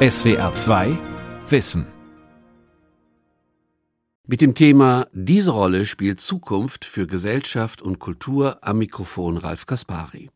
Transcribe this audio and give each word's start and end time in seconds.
SWR 0.00 0.54
2 0.54 0.96
Wissen 1.48 1.84
mit 4.28 4.40
dem 4.40 4.54
Thema 4.54 5.08
Diese 5.12 5.50
Rolle 5.50 5.86
spielt 5.86 6.20
Zukunft 6.20 6.84
für 6.84 7.08
Gesellschaft 7.08 7.82
und 7.82 7.98
Kultur 7.98 8.58
am 8.60 8.78
Mikrofon 8.78 9.38
Ralf 9.38 9.66
Kaspari. 9.66 10.30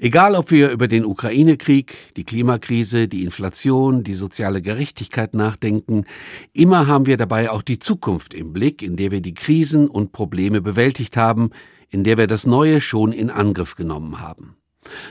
Egal, 0.00 0.34
ob 0.34 0.50
wir 0.50 0.70
über 0.70 0.88
den 0.88 1.04
Ukraine-Krieg, 1.04 2.16
die 2.16 2.24
Klimakrise, 2.24 3.06
die 3.06 3.22
Inflation, 3.22 4.02
die 4.02 4.14
soziale 4.14 4.60
Gerechtigkeit 4.60 5.34
nachdenken, 5.34 6.04
immer 6.52 6.88
haben 6.88 7.06
wir 7.06 7.16
dabei 7.16 7.52
auch 7.52 7.62
die 7.62 7.78
Zukunft 7.78 8.34
im 8.34 8.52
Blick, 8.52 8.82
in 8.82 8.96
der 8.96 9.12
wir 9.12 9.20
die 9.20 9.34
Krisen 9.34 9.86
und 9.86 10.10
Probleme 10.10 10.60
bewältigt 10.60 11.16
haben, 11.16 11.50
in 11.90 12.02
der 12.02 12.18
wir 12.18 12.26
das 12.26 12.44
Neue 12.44 12.80
schon 12.80 13.12
in 13.12 13.30
Angriff 13.30 13.76
genommen 13.76 14.20
haben. 14.20 14.56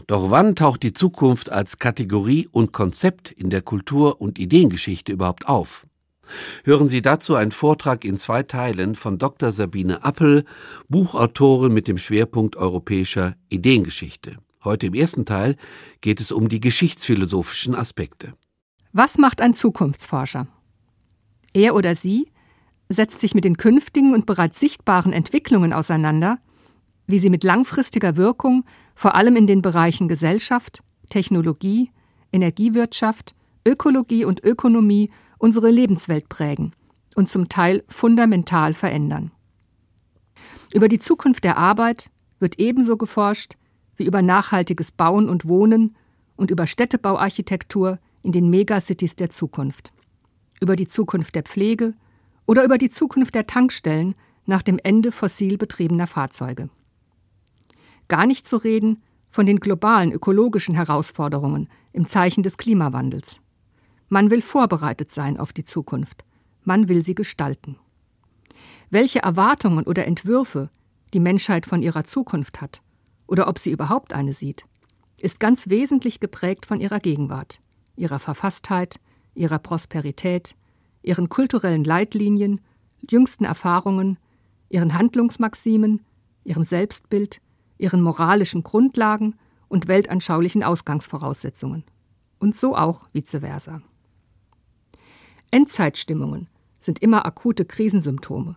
Doch 0.07 0.31
wann 0.31 0.55
taucht 0.55 0.83
die 0.83 0.93
Zukunft 0.93 1.51
als 1.51 1.77
Kategorie 1.79 2.47
und 2.51 2.73
Konzept 2.73 3.31
in 3.31 3.49
der 3.49 3.61
Kultur- 3.61 4.19
und 4.19 4.39
Ideengeschichte 4.39 5.11
überhaupt 5.11 5.47
auf? 5.47 5.85
Hören 6.63 6.89
Sie 6.89 7.01
dazu 7.01 7.35
einen 7.35 7.51
Vortrag 7.51 8.05
in 8.05 8.17
zwei 8.17 8.43
Teilen 8.43 8.95
von 8.95 9.17
Dr. 9.17 9.51
Sabine 9.51 10.03
Appel, 10.03 10.45
Buchautorin 10.87 11.73
mit 11.73 11.87
dem 11.87 11.97
Schwerpunkt 11.97 12.55
europäischer 12.55 13.35
Ideengeschichte. 13.49 14.37
Heute 14.63 14.87
im 14.87 14.93
ersten 14.93 15.25
Teil 15.25 15.55
geht 16.01 16.19
es 16.19 16.31
um 16.31 16.49
die 16.49 16.59
geschichtsphilosophischen 16.59 17.75
Aspekte. 17.75 18.33
Was 18.91 19.17
macht 19.17 19.41
ein 19.41 19.53
Zukunftsforscher? 19.53 20.47
Er 21.53 21.75
oder 21.75 21.95
sie 21.95 22.31
setzt 22.89 23.21
sich 23.21 23.35
mit 23.35 23.45
den 23.45 23.57
künftigen 23.57 24.13
und 24.13 24.25
bereits 24.25 24.59
sichtbaren 24.59 25.13
Entwicklungen 25.13 25.73
auseinander, 25.73 26.39
wie 27.07 27.19
sie 27.19 27.29
mit 27.29 27.43
langfristiger 27.43 28.17
Wirkung 28.17 28.65
vor 28.99 29.15
allem 29.15 29.37
in 29.37 29.47
den 29.47 29.61
Bereichen 29.61 30.09
Gesellschaft, 30.09 30.83
Technologie, 31.09 31.89
Energiewirtschaft, 32.33 33.33
Ökologie 33.65 34.25
und 34.25 34.43
Ökonomie 34.43 35.09
unsere 35.37 35.71
Lebenswelt 35.71 36.27
prägen 36.27 36.73
und 37.15 37.29
zum 37.29 37.47
Teil 37.47 37.85
fundamental 37.87 38.73
verändern. 38.73 39.31
Über 40.73 40.89
die 40.89 40.99
Zukunft 40.99 41.45
der 41.45 41.55
Arbeit 41.55 42.11
wird 42.39 42.59
ebenso 42.59 42.97
geforscht 42.97 43.53
wie 43.95 44.03
über 44.03 44.21
nachhaltiges 44.21 44.91
Bauen 44.91 45.29
und 45.29 45.47
Wohnen 45.47 45.95
und 46.35 46.51
über 46.51 46.67
Städtebauarchitektur 46.67 47.99
in 48.21 48.33
den 48.33 48.49
Megacities 48.49 49.15
der 49.15 49.29
Zukunft, 49.29 49.93
über 50.59 50.75
die 50.75 50.89
Zukunft 50.89 51.35
der 51.35 51.43
Pflege 51.43 51.93
oder 52.47 52.65
über 52.65 52.77
die 52.77 52.89
Zukunft 52.89 53.33
der 53.33 53.47
Tankstellen 53.47 54.13
nach 54.45 54.61
dem 54.61 54.77
Ende 54.77 55.13
fossil 55.13 55.57
betriebener 55.57 56.05
Fahrzeuge. 56.05 56.69
Gar 58.09 58.25
nicht 58.25 58.45
zu 58.47 58.57
reden 58.57 59.01
von 59.29 59.45
den 59.45 59.59
globalen 59.59 60.11
ökologischen 60.11 60.75
Herausforderungen 60.75 61.69
im 61.93 62.07
Zeichen 62.07 62.43
des 62.43 62.57
Klimawandels. 62.57 63.39
Man 64.09 64.31
will 64.31 64.41
vorbereitet 64.41 65.11
sein 65.11 65.39
auf 65.39 65.53
die 65.53 65.63
Zukunft. 65.63 66.25
Man 66.63 66.89
will 66.89 67.03
sie 67.03 67.15
gestalten. 67.15 67.77
Welche 68.89 69.19
Erwartungen 69.19 69.85
oder 69.85 70.05
Entwürfe 70.07 70.71
die 71.13 71.19
Menschheit 71.19 71.67
von 71.67 71.83
ihrer 71.83 72.03
Zukunft 72.03 72.59
hat 72.59 72.81
oder 73.27 73.47
ob 73.47 73.59
sie 73.59 73.71
überhaupt 73.71 74.13
eine 74.13 74.33
sieht, 74.33 74.65
ist 75.21 75.39
ganz 75.39 75.69
wesentlich 75.69 76.19
geprägt 76.19 76.65
von 76.65 76.81
ihrer 76.81 76.99
Gegenwart, 76.99 77.61
ihrer 77.95 78.19
Verfasstheit, 78.19 78.99
ihrer 79.35 79.59
Prosperität, 79.59 80.55
ihren 81.03 81.29
kulturellen 81.29 81.83
Leitlinien, 81.83 82.61
jüngsten 83.07 83.45
Erfahrungen, 83.45 84.17
ihren 84.69 84.95
Handlungsmaximen, 84.95 86.03
ihrem 86.43 86.63
Selbstbild, 86.63 87.41
ihren 87.79 88.01
moralischen 88.01 88.61
Grundlagen 88.61 89.35
und 89.67 89.87
weltanschaulichen 89.87 90.63
Ausgangsvoraussetzungen. 90.63 91.83
Und 92.37 92.55
so 92.55 92.75
auch 92.75 93.07
vice 93.13 93.39
versa. 93.39 93.81
Endzeitstimmungen 95.49 96.47
sind 96.79 96.99
immer 96.99 97.25
akute 97.25 97.65
Krisensymptome, 97.65 98.55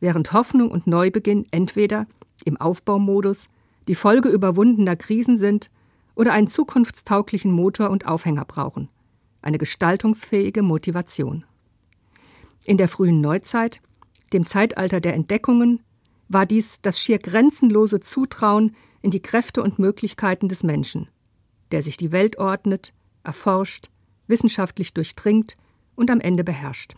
während 0.00 0.32
Hoffnung 0.32 0.70
und 0.70 0.86
Neubeginn 0.86 1.46
entweder 1.50 2.06
im 2.44 2.58
Aufbaumodus 2.58 3.48
die 3.88 3.94
Folge 3.94 4.28
überwundener 4.28 4.96
Krisen 4.96 5.38
sind 5.38 5.70
oder 6.14 6.32
einen 6.32 6.48
zukunftstauglichen 6.48 7.50
Motor 7.50 7.90
und 7.90 8.06
Aufhänger 8.06 8.44
brauchen, 8.44 8.88
eine 9.42 9.58
gestaltungsfähige 9.58 10.62
Motivation. 10.62 11.44
In 12.64 12.76
der 12.76 12.88
frühen 12.88 13.20
Neuzeit, 13.20 13.80
dem 14.32 14.46
Zeitalter 14.46 15.00
der 15.00 15.14
Entdeckungen, 15.14 15.82
war 16.28 16.46
dies 16.46 16.80
das 16.82 17.00
schier 17.00 17.18
grenzenlose 17.18 18.00
Zutrauen 18.00 18.74
in 19.02 19.10
die 19.10 19.22
Kräfte 19.22 19.62
und 19.62 19.78
Möglichkeiten 19.78 20.48
des 20.48 20.62
Menschen, 20.62 21.08
der 21.70 21.82
sich 21.82 21.96
die 21.96 22.12
Welt 22.12 22.38
ordnet, 22.38 22.92
erforscht, 23.22 23.88
wissenschaftlich 24.26 24.94
durchdringt 24.94 25.56
und 25.94 26.10
am 26.10 26.20
Ende 26.20 26.44
beherrscht. 26.44 26.94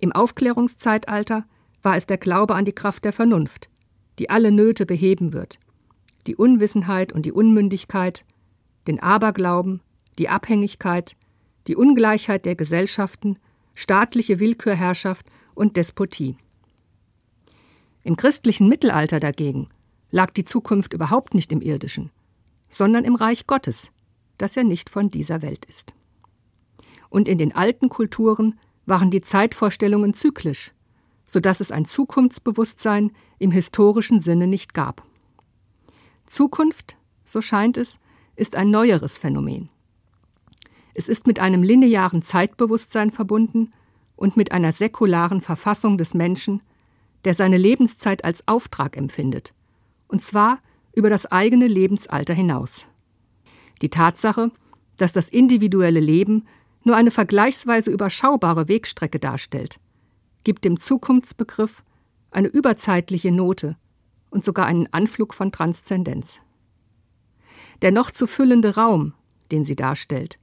Im 0.00 0.12
Aufklärungszeitalter 0.12 1.46
war 1.82 1.96
es 1.96 2.06
der 2.06 2.18
Glaube 2.18 2.54
an 2.54 2.64
die 2.64 2.74
Kraft 2.74 3.04
der 3.04 3.12
Vernunft, 3.12 3.70
die 4.18 4.30
alle 4.30 4.50
Nöte 4.50 4.86
beheben 4.86 5.32
wird, 5.32 5.58
die 6.26 6.36
Unwissenheit 6.36 7.12
und 7.12 7.26
die 7.26 7.32
Unmündigkeit, 7.32 8.24
den 8.86 9.00
Aberglauben, 9.00 9.82
die 10.18 10.28
Abhängigkeit, 10.28 11.16
die 11.66 11.76
Ungleichheit 11.76 12.44
der 12.44 12.56
Gesellschaften, 12.56 13.38
staatliche 13.74 14.38
Willkürherrschaft 14.40 15.26
und 15.54 15.76
Despotie. 15.76 16.36
Im 18.06 18.16
christlichen 18.16 18.68
Mittelalter 18.68 19.18
dagegen 19.18 19.68
lag 20.10 20.30
die 20.30 20.44
Zukunft 20.44 20.92
überhaupt 20.92 21.34
nicht 21.34 21.50
im 21.50 21.60
irdischen, 21.60 22.10
sondern 22.70 23.04
im 23.04 23.16
Reich 23.16 23.46
Gottes, 23.46 23.90
das 24.38 24.54
ja 24.54 24.62
nicht 24.62 24.90
von 24.90 25.10
dieser 25.10 25.42
Welt 25.42 25.64
ist 25.64 25.92
und 27.16 27.28
in 27.28 27.38
den 27.38 27.54
alten 27.54 27.88
Kulturen 27.88 28.58
waren 28.84 29.10
die 29.10 29.20
Zeitvorstellungen 29.20 30.14
zyklisch, 30.14 30.72
so 31.24 31.40
dass 31.40 31.60
es 31.60 31.72
ein 31.72 31.86
Zukunftsbewusstsein 31.86 33.10
im 33.38 33.50
historischen 33.50 34.20
Sinne 34.20 34.46
nicht 34.46 34.74
gab. 34.74 35.02
Zukunft, 36.26 36.96
so 37.24 37.40
scheint 37.40 37.76
es, 37.76 37.98
ist 38.36 38.54
ein 38.54 38.70
neueres 38.70 39.18
Phänomen. 39.18 39.70
Es 40.94 41.08
ist 41.08 41.26
mit 41.26 41.40
einem 41.40 41.62
linearen 41.62 42.22
Zeitbewusstsein 42.22 43.10
verbunden 43.10 43.72
und 44.14 44.36
mit 44.36 44.52
einer 44.52 44.72
säkularen 44.72 45.40
Verfassung 45.40 45.98
des 45.98 46.14
Menschen, 46.14 46.62
der 47.26 47.34
seine 47.34 47.58
Lebenszeit 47.58 48.24
als 48.24 48.46
Auftrag 48.46 48.96
empfindet, 48.96 49.52
und 50.06 50.22
zwar 50.22 50.60
über 50.94 51.10
das 51.10 51.26
eigene 51.26 51.66
Lebensalter 51.66 52.32
hinaus. 52.32 52.86
Die 53.82 53.88
Tatsache, 53.88 54.52
dass 54.96 55.12
das 55.12 55.28
individuelle 55.28 55.98
Leben 55.98 56.46
nur 56.84 56.94
eine 56.94 57.10
vergleichsweise 57.10 57.90
überschaubare 57.90 58.68
Wegstrecke 58.68 59.18
darstellt, 59.18 59.80
gibt 60.44 60.64
dem 60.64 60.78
Zukunftsbegriff 60.78 61.82
eine 62.30 62.46
überzeitliche 62.46 63.32
Note 63.32 63.76
und 64.30 64.44
sogar 64.44 64.66
einen 64.66 64.86
Anflug 64.92 65.34
von 65.34 65.50
Transzendenz. 65.50 66.38
Der 67.82 67.90
noch 67.90 68.12
zu 68.12 68.28
füllende 68.28 68.76
Raum, 68.76 69.14
den 69.50 69.64
sie 69.64 69.74
darstellt, 69.74 70.38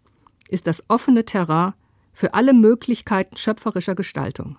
ist 0.49 0.67
das 0.67 0.83
offene 0.89 1.23
Terrain 1.23 1.75
für 2.11 2.33
alle 2.33 2.53
Möglichkeiten 2.53 3.37
schöpferischer 3.37 3.95
Gestaltung. 3.95 4.57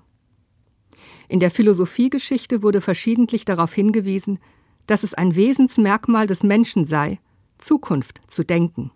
In 1.28 1.40
der 1.40 1.50
Philosophiegeschichte 1.50 2.62
wurde 2.62 2.80
verschiedentlich 2.80 3.44
darauf 3.44 3.72
hingewiesen, 3.72 4.38
dass 4.86 5.02
es 5.02 5.14
ein 5.14 5.34
Wesensmerkmal 5.34 6.26
des 6.26 6.42
Menschen 6.42 6.84
sei, 6.84 7.18
Zukunft 7.58 8.20
zu 8.26 8.44
denken. 8.44 8.90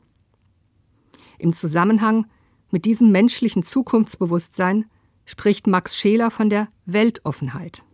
Im 1.38 1.52
Zusammenhang 1.52 2.26
mit 2.70 2.84
diesem 2.84 3.10
menschlichen 3.10 3.62
Zukunftsbewusstsein 3.62 4.84
spricht 5.24 5.66
Max 5.66 5.96
Scheler 5.96 6.30
von 6.30 6.50
der 6.50 6.68
Weltoffenheit. 6.84 7.84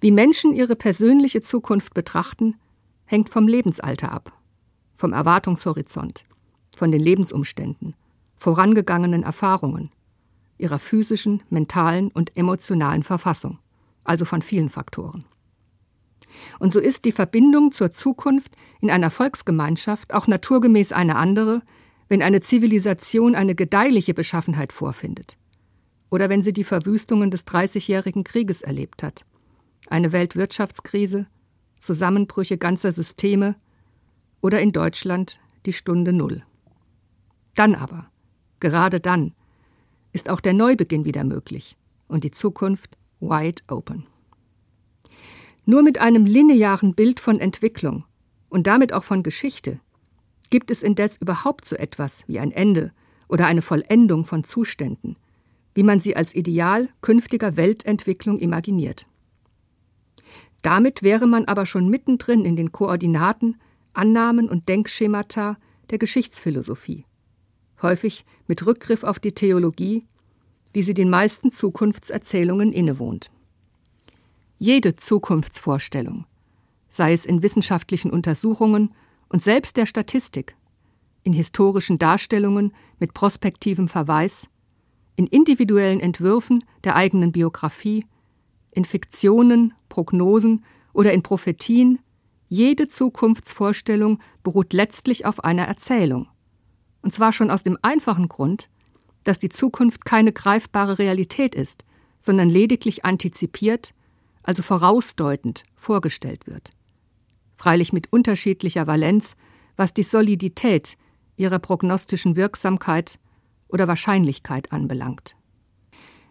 Wie 0.00 0.10
Menschen 0.10 0.52
ihre 0.52 0.74
persönliche 0.74 1.42
Zukunft 1.42 1.94
betrachten, 1.94 2.56
hängt 3.04 3.28
vom 3.28 3.46
Lebensalter 3.46 4.12
ab, 4.12 4.32
vom 4.94 5.12
Erwartungshorizont, 5.12 6.24
von 6.76 6.90
den 6.90 7.00
Lebensumständen, 7.00 7.94
vorangegangenen 8.36 9.22
Erfahrungen, 9.22 9.90
ihrer 10.62 10.78
physischen, 10.78 11.42
mentalen 11.50 12.08
und 12.08 12.36
emotionalen 12.36 13.02
Verfassung, 13.02 13.58
also 14.04 14.24
von 14.24 14.40
vielen 14.40 14.68
Faktoren. 14.68 15.24
Und 16.58 16.72
so 16.72 16.80
ist 16.80 17.04
die 17.04 17.12
Verbindung 17.12 17.72
zur 17.72 17.90
Zukunft 17.90 18.52
in 18.80 18.90
einer 18.90 19.10
Volksgemeinschaft 19.10 20.14
auch 20.14 20.26
naturgemäß 20.26 20.92
eine 20.92 21.16
andere, 21.16 21.62
wenn 22.08 22.22
eine 22.22 22.40
Zivilisation 22.40 23.34
eine 23.34 23.54
gedeihliche 23.54 24.14
Beschaffenheit 24.14 24.72
vorfindet 24.72 25.36
oder 26.10 26.28
wenn 26.28 26.42
sie 26.42 26.52
die 26.52 26.64
Verwüstungen 26.64 27.30
des 27.30 27.46
Dreißigjährigen 27.46 28.22
Krieges 28.22 28.60
erlebt 28.60 29.02
hat, 29.02 29.24
eine 29.88 30.12
Weltwirtschaftskrise, 30.12 31.26
Zusammenbrüche 31.80 32.58
ganzer 32.58 32.92
Systeme 32.92 33.56
oder 34.42 34.60
in 34.60 34.72
Deutschland 34.72 35.40
die 35.64 35.72
Stunde 35.72 36.12
Null. 36.12 36.42
Dann 37.54 37.74
aber, 37.74 38.10
gerade 38.60 39.00
dann, 39.00 39.32
ist 40.12 40.28
auch 40.28 40.40
der 40.40 40.52
Neubeginn 40.52 41.04
wieder 41.04 41.24
möglich 41.24 41.76
und 42.08 42.24
die 42.24 42.30
Zukunft 42.30 42.96
wide 43.20 43.62
open. 43.68 44.06
Nur 45.64 45.82
mit 45.82 45.98
einem 45.98 46.26
linearen 46.26 46.94
Bild 46.94 47.20
von 47.20 47.38
Entwicklung 47.38 48.04
und 48.48 48.66
damit 48.66 48.92
auch 48.92 49.04
von 49.04 49.22
Geschichte 49.22 49.80
gibt 50.50 50.70
es 50.70 50.82
indes 50.82 51.16
überhaupt 51.16 51.64
so 51.64 51.76
etwas 51.76 52.24
wie 52.26 52.38
ein 52.38 52.52
Ende 52.52 52.92
oder 53.28 53.46
eine 53.46 53.62
Vollendung 53.62 54.24
von 54.24 54.44
Zuständen, 54.44 55.16
wie 55.74 55.82
man 55.82 56.00
sie 56.00 56.16
als 56.16 56.34
Ideal 56.34 56.88
künftiger 57.00 57.56
Weltentwicklung 57.56 58.38
imaginiert. 58.38 59.06
Damit 60.60 61.02
wäre 61.02 61.26
man 61.26 61.46
aber 61.46 61.64
schon 61.64 61.88
mittendrin 61.88 62.44
in 62.44 62.56
den 62.56 62.72
Koordinaten, 62.72 63.56
Annahmen 63.94 64.48
und 64.48 64.68
Denkschemata 64.68 65.56
der 65.90 65.98
Geschichtsphilosophie, 65.98 67.04
häufig 67.82 68.24
mit 68.46 68.64
Rückgriff 68.66 69.04
auf 69.04 69.18
die 69.18 69.32
Theologie, 69.32 70.04
wie 70.72 70.82
sie 70.82 70.94
den 70.94 71.10
meisten 71.10 71.50
Zukunftserzählungen 71.50 72.72
innewohnt. 72.72 73.30
Jede 74.58 74.96
Zukunftsvorstellung, 74.96 76.24
sei 76.88 77.12
es 77.12 77.26
in 77.26 77.42
wissenschaftlichen 77.42 78.10
Untersuchungen 78.10 78.94
und 79.28 79.42
selbst 79.42 79.76
der 79.76 79.86
Statistik, 79.86 80.56
in 81.24 81.32
historischen 81.32 81.98
Darstellungen 81.98 82.72
mit 82.98 83.14
prospektivem 83.14 83.88
Verweis, 83.88 84.48
in 85.16 85.26
individuellen 85.26 86.00
Entwürfen 86.00 86.64
der 86.84 86.96
eigenen 86.96 87.32
Biografie, 87.32 88.06
in 88.72 88.84
Fiktionen, 88.84 89.74
Prognosen 89.88 90.64
oder 90.92 91.12
in 91.12 91.22
Prophetien, 91.22 91.98
jede 92.48 92.88
Zukunftsvorstellung 92.88 94.18
beruht 94.42 94.72
letztlich 94.72 95.24
auf 95.24 95.44
einer 95.44 95.64
Erzählung. 95.64 96.28
Und 97.02 97.12
zwar 97.12 97.32
schon 97.32 97.50
aus 97.50 97.62
dem 97.62 97.78
einfachen 97.82 98.28
Grund, 98.28 98.68
dass 99.24 99.38
die 99.38 99.48
Zukunft 99.48 100.04
keine 100.04 100.32
greifbare 100.32 100.98
Realität 100.98 101.54
ist, 101.54 101.84
sondern 102.20 102.48
lediglich 102.48 103.04
antizipiert, 103.04 103.94
also 104.42 104.62
vorausdeutend 104.62 105.64
vorgestellt 105.74 106.46
wird. 106.46 106.70
Freilich 107.56 107.92
mit 107.92 108.12
unterschiedlicher 108.12 108.86
Valenz, 108.86 109.36
was 109.76 109.94
die 109.94 110.02
Solidität 110.02 110.96
ihrer 111.36 111.58
prognostischen 111.58 112.36
Wirksamkeit 112.36 113.18
oder 113.68 113.88
Wahrscheinlichkeit 113.88 114.72
anbelangt. 114.72 115.36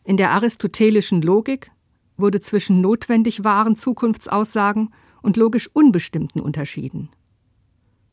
In 0.04 0.18
der 0.18 0.32
aristotelischen 0.32 1.22
Logik 1.22 1.72
wurde 2.18 2.40
zwischen 2.40 2.82
notwendig 2.82 3.44
wahren 3.44 3.76
Zukunftsaussagen 3.76 4.94
und 5.22 5.38
logisch 5.38 5.70
unbestimmten 5.74 6.40
unterschieden. 6.40 7.10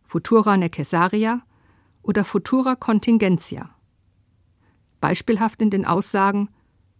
Futura 0.05 0.57
necessaria 0.57 1.43
oder 2.09 2.25
Futura 2.25 2.75
contingentia. 2.75 3.69
Beispielhaft 4.99 5.61
in 5.61 5.71
den 5.71 5.85
Aussagen 5.85 6.49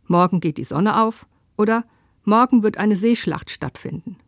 Morgen 0.07 0.41
geht 0.41 0.59
die 0.59 0.65
Sonne 0.65 1.03
auf 1.03 1.27
oder 1.57 1.85
Morgen 2.25 2.63
wird 2.63 2.77
eine 2.77 2.95
Seeschlacht 2.95 3.51
stattfinden. 3.51 4.19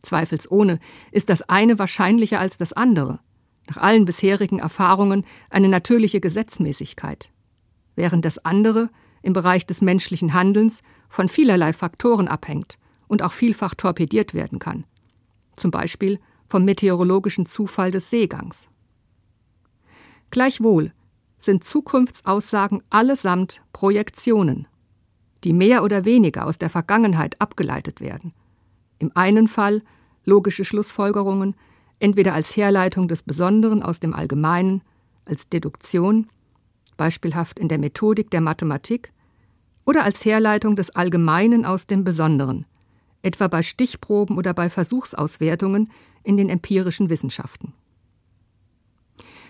Zweifelsohne 0.00 0.78
ist 1.12 1.28
das 1.28 1.42
eine 1.42 1.78
wahrscheinlicher 1.78 2.40
als 2.40 2.56
das 2.56 2.72
andere, 2.72 3.20
nach 3.68 3.76
allen 3.76 4.06
bisherigen 4.06 4.60
Erfahrungen 4.60 5.24
eine 5.50 5.68
natürliche 5.68 6.20
Gesetzmäßigkeit, 6.20 7.30
während 7.96 8.24
das 8.24 8.38
andere 8.44 8.88
im 9.20 9.34
Bereich 9.34 9.66
des 9.66 9.82
menschlichen 9.82 10.32
Handelns 10.32 10.82
von 11.08 11.28
vielerlei 11.28 11.74
Faktoren 11.74 12.28
abhängt 12.28 12.78
und 13.08 13.22
auch 13.22 13.32
vielfach 13.32 13.74
torpediert 13.74 14.32
werden 14.32 14.58
kann, 14.58 14.84
zum 15.52 15.70
Beispiel 15.70 16.18
vom 16.48 16.64
meteorologischen 16.64 17.44
Zufall 17.44 17.90
des 17.90 18.08
Seegangs. 18.08 18.70
Gleichwohl 20.30 20.92
sind 21.38 21.64
Zukunftsaussagen 21.64 22.82
allesamt 22.90 23.62
Projektionen, 23.72 24.66
die 25.44 25.52
mehr 25.52 25.82
oder 25.82 26.04
weniger 26.04 26.46
aus 26.46 26.58
der 26.58 26.70
Vergangenheit 26.70 27.40
abgeleitet 27.40 28.00
werden. 28.00 28.32
Im 28.98 29.12
einen 29.14 29.48
Fall 29.48 29.82
logische 30.24 30.64
Schlussfolgerungen, 30.64 31.54
entweder 31.98 32.34
als 32.34 32.56
Herleitung 32.56 33.08
des 33.08 33.22
Besonderen 33.22 33.82
aus 33.82 34.00
dem 34.00 34.14
Allgemeinen, 34.14 34.82
als 35.24 35.48
Deduktion, 35.48 36.28
beispielhaft 36.96 37.58
in 37.58 37.68
der 37.68 37.78
Methodik 37.78 38.30
der 38.30 38.40
Mathematik, 38.40 39.12
oder 39.84 40.02
als 40.02 40.24
Herleitung 40.24 40.74
des 40.74 40.90
Allgemeinen 40.90 41.64
aus 41.64 41.86
dem 41.86 42.02
Besonderen, 42.02 42.66
etwa 43.22 43.46
bei 43.46 43.62
Stichproben 43.62 44.36
oder 44.36 44.52
bei 44.52 44.68
Versuchsauswertungen 44.68 45.90
in 46.24 46.36
den 46.36 46.48
empirischen 46.48 47.08
Wissenschaften. 47.08 47.72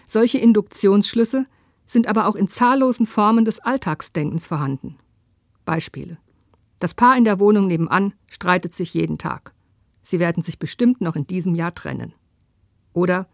Solche 0.06 0.38
Induktionsschlüsse 0.38 1.46
sind 1.84 2.06
aber 2.06 2.26
auch 2.26 2.36
in 2.36 2.48
zahllosen 2.48 3.06
Formen 3.06 3.44
des 3.44 3.60
Alltagsdenkens 3.60 4.46
vorhanden. 4.46 4.96
Beispiele. 5.64 6.18
Das 6.78 6.94
Paar 6.94 7.16
in 7.16 7.24
der 7.24 7.40
Wohnung 7.40 7.66
nebenan 7.66 8.14
streitet 8.28 8.72
sich 8.72 8.94
jeden 8.94 9.18
Tag. 9.18 9.52
Sie 10.02 10.20
werden 10.20 10.42
sich 10.42 10.58
bestimmt 10.58 11.00
noch 11.00 11.16
in 11.16 11.26
diesem 11.26 11.54
Jahr 11.54 11.74
trennen. 11.74 12.14
Oder 12.92 13.28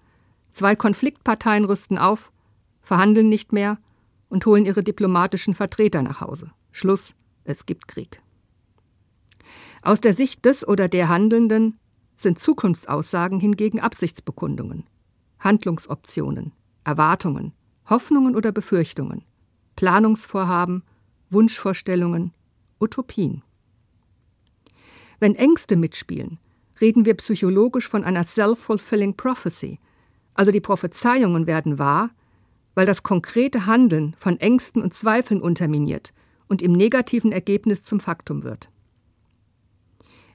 zwei 0.53 0.75
Konfliktparteien 0.75 1.65
rüsten 1.65 1.99
auf, 1.99 2.33
verhandeln 2.81 3.29
nicht 3.29 3.53
mehr 3.53 3.79
und 4.29 4.47
holen 4.47 4.65
ihre 4.65 4.83
diplomatischen 4.83 5.55
Vertreter 5.55 6.03
nach 6.03 6.21
Hause. 6.21 6.51
Schluss, 6.71 7.15
es 7.45 7.67
gibt 7.67 7.89
Krieg. 7.89 8.23
Aus 9.83 10.01
der 10.01 10.15
Sicht 10.15 10.45
des 10.45 10.67
oder 10.67 10.89
der 10.89 11.09
Handelnden 11.09 11.79
sind 12.17 12.39
Zukunftsaussagen 12.39 13.41
hingegen 13.41 13.81
Absichtsbekundungen, 13.81 14.85
Handlungsoptionen, 15.41 16.53
Erwartungen, 16.85 17.53
Hoffnungen 17.89 18.37
oder 18.37 18.53
Befürchtungen, 18.53 19.25
Planungsvorhaben, 19.77 20.83
Wunschvorstellungen, 21.31 22.33
Utopien. 22.81 23.43
Wenn 25.21 25.35
Ängste 25.35 25.77
mitspielen, 25.77 26.39
reden 26.81 27.05
wir 27.05 27.15
psychologisch 27.15 27.89
von 27.89 28.05
einer 28.05 28.25
self-fulfilling 28.25 29.17
prophecy, 29.17 29.79
also 30.35 30.51
die 30.51 30.61
Prophezeiungen 30.61 31.47
werden 31.47 31.79
wahr, 31.79 32.11
weil 32.75 32.87
das 32.87 33.03
konkrete 33.03 33.67
Handeln 33.67 34.15
von 34.17 34.41
Ängsten 34.41 34.83
und 34.83 34.95
Zweifeln 34.95 35.41
unterminiert 35.41 36.13
und 36.49 36.63
im 36.63 36.73
negativen 36.73 37.33
Ergebnis 37.33 37.85
zum 37.85 38.01
Faktum 38.01 38.43
wird. 38.43 38.71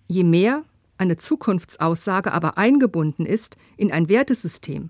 Je 0.08 0.24
mehr 0.24 0.64
eine 0.98 1.18
Zukunftsaussage 1.18 2.32
aber 2.32 2.58
eingebunden 2.58 3.26
ist 3.26 3.58
in 3.76 3.92
ein 3.92 4.10
Wertesystem, 4.10 4.90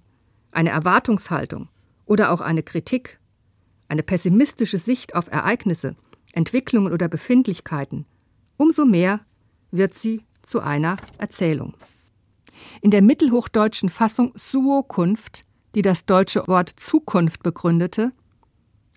eine 0.57 0.71
Erwartungshaltung 0.71 1.69
oder 2.05 2.31
auch 2.31 2.41
eine 2.41 2.63
Kritik, 2.63 3.19
eine 3.89 4.01
pessimistische 4.01 4.79
Sicht 4.79 5.13
auf 5.13 5.27
Ereignisse, 5.31 5.95
Entwicklungen 6.33 6.91
oder 6.91 7.07
Befindlichkeiten, 7.07 8.07
umso 8.57 8.83
mehr 8.83 9.19
wird 9.69 9.93
sie 9.93 10.25
zu 10.41 10.59
einer 10.59 10.97
Erzählung. 11.19 11.75
In 12.81 12.89
der 12.89 13.03
mittelhochdeutschen 13.03 13.89
Fassung 13.89 14.33
Suokunft, 14.35 15.45
die 15.75 15.83
das 15.83 16.07
deutsche 16.07 16.47
Wort 16.47 16.69
Zukunft 16.75 17.43
begründete, 17.43 18.11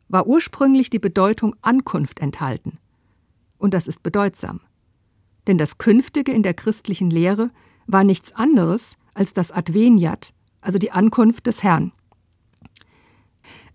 war 0.08 0.26
ursprünglich 0.26 0.88
die 0.88 0.98
Bedeutung 0.98 1.54
Ankunft 1.60 2.20
enthalten. 2.20 2.78
Und 3.58 3.74
das 3.74 3.86
ist 3.86 4.02
bedeutsam. 4.02 4.62
Denn 5.46 5.58
das 5.58 5.76
Künftige 5.76 6.32
in 6.32 6.42
der 6.42 6.54
christlichen 6.54 7.10
Lehre 7.10 7.50
war 7.86 8.02
nichts 8.02 8.32
anderes 8.32 8.96
als 9.12 9.34
das 9.34 9.52
Adveniat, 9.52 10.32
also 10.60 10.78
die 10.78 10.92
Ankunft 10.92 11.46
des 11.46 11.62
Herrn. 11.62 11.92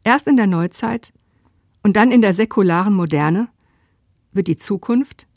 Erst 0.03 0.27
in 0.27 0.37
der 0.37 0.47
Neuzeit 0.47 1.13
und 1.83 1.95
dann 1.95 2.11
in 2.11 2.21
der 2.21 2.33
säkularen 2.33 2.93
Moderne 2.93 3.49
wird 4.31 4.47
die 4.47 4.57
Zukunft, 4.57 5.27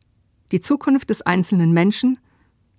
die 0.53 0.61
Zukunft 0.61 1.11
des 1.11 1.23
einzelnen 1.23 1.73
Menschen, 1.73 2.19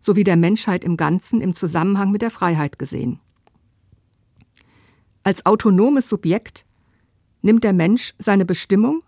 sowie 0.02 0.24
der 0.24 0.38
Menschheit 0.38 0.84
im 0.84 0.98
Ganzen 0.98 1.42
im 1.42 1.54
Zusammenhang 1.54 2.12
mit 2.12 2.22
der 2.22 2.32
Freiheit 2.32 2.80
gesehen. 2.80 3.20
Als 5.24 5.46
autonomes 5.46 6.08
Subjekt 6.08 6.66
nimmt 7.42 7.64
der 7.64 7.74
Mensch 7.74 8.14
seine 8.18 8.46
Bestimmung 8.46 9.04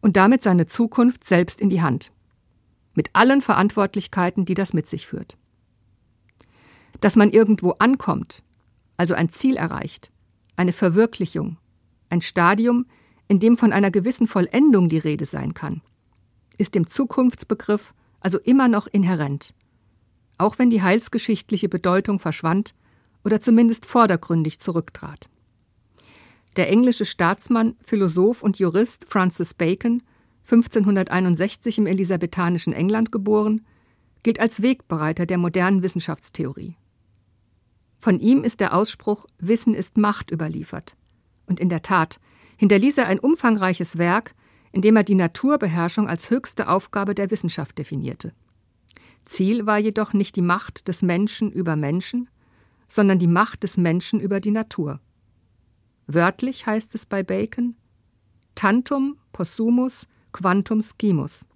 und 0.00 0.16
damit 0.16 0.42
seine 0.42 0.66
Zukunft 0.66 1.24
selbst 1.24 1.60
in 1.60 1.70
die 1.70 1.82
Hand, 1.82 2.12
mit 2.94 3.10
allen 3.12 3.40
Verantwortlichkeiten, 3.40 4.44
die 4.44 4.54
das 4.54 4.72
mit 4.72 4.86
sich 4.86 5.06
führt. 5.06 5.36
Dass 7.00 7.16
man 7.16 7.30
irgendwo 7.30 7.70
ankommt, 7.78 8.42
also 8.96 9.14
ein 9.14 9.28
Ziel 9.28 9.56
erreicht, 9.56 10.10
eine 10.56 10.72
Verwirklichung, 10.72 11.58
ein 12.10 12.20
Stadium, 12.20 12.86
in 13.28 13.40
dem 13.40 13.56
von 13.56 13.72
einer 13.72 13.90
gewissen 13.90 14.26
Vollendung 14.26 14.88
die 14.88 14.98
Rede 14.98 15.24
sein 15.24 15.54
kann, 15.54 15.80
ist 16.58 16.74
dem 16.74 16.86
Zukunftsbegriff 16.86 17.94
also 18.20 18.38
immer 18.38 18.68
noch 18.68 18.86
inhärent 18.86 19.54
auch 20.42 20.58
wenn 20.58 20.70
die 20.70 20.82
heilsgeschichtliche 20.82 21.68
Bedeutung 21.68 22.18
verschwand 22.18 22.74
oder 23.24 23.40
zumindest 23.40 23.86
vordergründig 23.86 24.58
zurücktrat. 24.58 25.28
Der 26.56 26.68
englische 26.68 27.04
Staatsmann, 27.04 27.76
Philosoph 27.80 28.42
und 28.42 28.58
Jurist 28.58 29.06
Francis 29.08 29.54
Bacon, 29.54 30.02
1561 30.44 31.78
im 31.78 31.86
elisabethanischen 31.86 32.72
England 32.72 33.12
geboren, 33.12 33.64
gilt 34.22 34.40
als 34.40 34.60
Wegbereiter 34.60 35.24
der 35.24 35.38
modernen 35.38 35.82
Wissenschaftstheorie. 35.82 36.76
Von 38.02 38.18
ihm 38.18 38.42
ist 38.42 38.58
der 38.58 38.74
Ausspruch 38.74 39.26
Wissen 39.38 39.76
ist 39.76 39.96
Macht 39.96 40.32
überliefert. 40.32 40.96
Und 41.46 41.60
in 41.60 41.68
der 41.68 41.82
Tat 41.82 42.18
hinterließ 42.56 42.98
er 42.98 43.06
ein 43.06 43.20
umfangreiches 43.20 43.96
Werk, 43.96 44.34
in 44.72 44.82
dem 44.82 44.96
er 44.96 45.04
die 45.04 45.14
Naturbeherrschung 45.14 46.08
als 46.08 46.28
höchste 46.28 46.68
Aufgabe 46.68 47.14
der 47.14 47.30
Wissenschaft 47.30 47.78
definierte. 47.78 48.32
Ziel 49.24 49.66
war 49.66 49.78
jedoch 49.78 50.14
nicht 50.14 50.34
die 50.34 50.42
Macht 50.42 50.88
des 50.88 51.02
Menschen 51.02 51.52
über 51.52 51.76
Menschen, 51.76 52.28
sondern 52.88 53.20
die 53.20 53.28
Macht 53.28 53.62
des 53.62 53.76
Menschen 53.76 54.18
über 54.18 54.40
die 54.40 54.50
Natur. 54.50 54.98
Wörtlich 56.08 56.66
heißt 56.66 56.96
es 56.96 57.06
bei 57.06 57.22
Bacon 57.22 57.76
Tantum 58.56 59.16
possumus 59.32 60.08
quantum 60.32 60.82
scimus. 60.82 61.46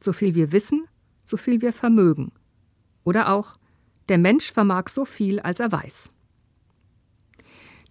So 0.00 0.14
viel 0.14 0.34
wir 0.34 0.50
wissen, 0.50 0.86
so 1.26 1.36
viel 1.36 1.60
wir 1.60 1.74
vermögen. 1.74 2.32
Oder 3.04 3.28
auch, 3.34 3.58
der 4.08 4.18
Mensch 4.18 4.52
vermag 4.52 4.88
so 4.88 5.04
viel, 5.04 5.40
als 5.40 5.60
er 5.60 5.72
weiß. 5.72 6.10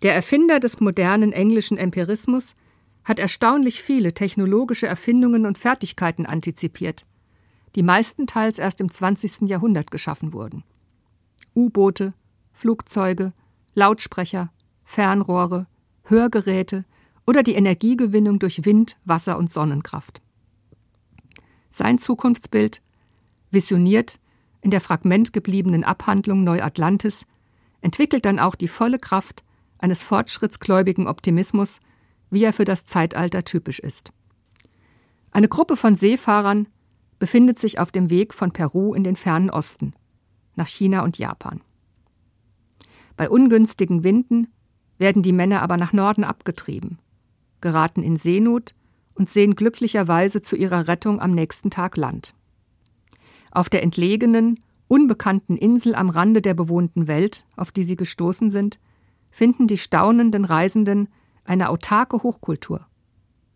Der 0.03 0.13
Erfinder 0.13 0.59
des 0.59 0.79
modernen 0.79 1.33
englischen 1.33 1.77
Empirismus 1.77 2.55
hat 3.03 3.19
erstaunlich 3.19 3.81
viele 3.81 4.13
technologische 4.13 4.87
Erfindungen 4.87 5.45
und 5.45 5.57
Fertigkeiten 5.57 6.25
antizipiert, 6.25 7.05
die 7.75 7.83
meistenteils 7.83 8.59
erst 8.59 8.81
im 8.81 8.91
20. 8.91 9.49
Jahrhundert 9.49 9.91
geschaffen 9.91 10.33
wurden. 10.33 10.63
U-Boote, 11.55 12.13
Flugzeuge, 12.51 13.33
Lautsprecher, 13.73 14.51
Fernrohre, 14.83 15.67
Hörgeräte 16.05 16.85
oder 17.25 17.43
die 17.43 17.55
Energiegewinnung 17.55 18.39
durch 18.39 18.65
Wind, 18.65 18.97
Wasser 19.05 19.37
und 19.37 19.51
Sonnenkraft. 19.51 20.21
Sein 21.69 21.97
Zukunftsbild, 21.97 22.81
visioniert 23.51 24.19
in 24.61 24.71
der 24.71 24.81
fragmentgebliebenen 24.81 25.83
Abhandlung 25.83 26.43
Neuatlantis, 26.43 27.25
entwickelt 27.81 28.25
dann 28.25 28.39
auch 28.39 28.55
die 28.55 28.67
volle 28.67 28.99
Kraft 28.99 29.43
eines 29.79 30.03
fortschrittsgläubigen 30.03 31.07
Optimismus, 31.07 31.79
wie 32.29 32.43
er 32.43 32.53
für 32.53 32.65
das 32.65 32.85
Zeitalter 32.85 33.43
typisch 33.43 33.79
ist. 33.79 34.11
Eine 35.31 35.47
Gruppe 35.47 35.77
von 35.77 35.95
Seefahrern 35.95 36.67
befindet 37.19 37.59
sich 37.59 37.79
auf 37.79 37.91
dem 37.91 38.09
Weg 38.09 38.33
von 38.33 38.51
Peru 38.51 38.93
in 38.93 39.03
den 39.03 39.15
fernen 39.15 39.49
Osten, 39.49 39.93
nach 40.55 40.67
China 40.67 41.03
und 41.03 41.17
Japan. 41.17 41.61
Bei 43.15 43.29
ungünstigen 43.29 44.03
Winden 44.03 44.47
werden 44.97 45.23
die 45.23 45.31
Männer 45.31 45.61
aber 45.61 45.77
nach 45.77 45.93
Norden 45.93 46.23
abgetrieben, 46.23 46.99
geraten 47.61 48.03
in 48.03 48.15
Seenot 48.15 48.73
und 49.13 49.29
sehen 49.29 49.55
glücklicherweise 49.55 50.41
zu 50.41 50.55
ihrer 50.55 50.87
Rettung 50.87 51.19
am 51.19 51.31
nächsten 51.31 51.69
Tag 51.69 51.97
Land. 51.97 52.33
Auf 53.57 53.69
der 53.69 53.81
entlegenen, 53.81 54.59
unbekannten 54.87 55.57
Insel 55.57 55.95
am 55.95 56.11
Rande 56.11 56.43
der 56.43 56.53
bewohnten 56.53 57.07
Welt, 57.07 57.43
auf 57.55 57.71
die 57.71 57.83
sie 57.83 57.95
gestoßen 57.95 58.51
sind, 58.51 58.79
finden 59.31 59.65
die 59.65 59.79
staunenden 59.79 60.45
Reisenden 60.45 61.09
eine 61.43 61.69
autarke 61.69 62.21
Hochkultur, 62.21 62.85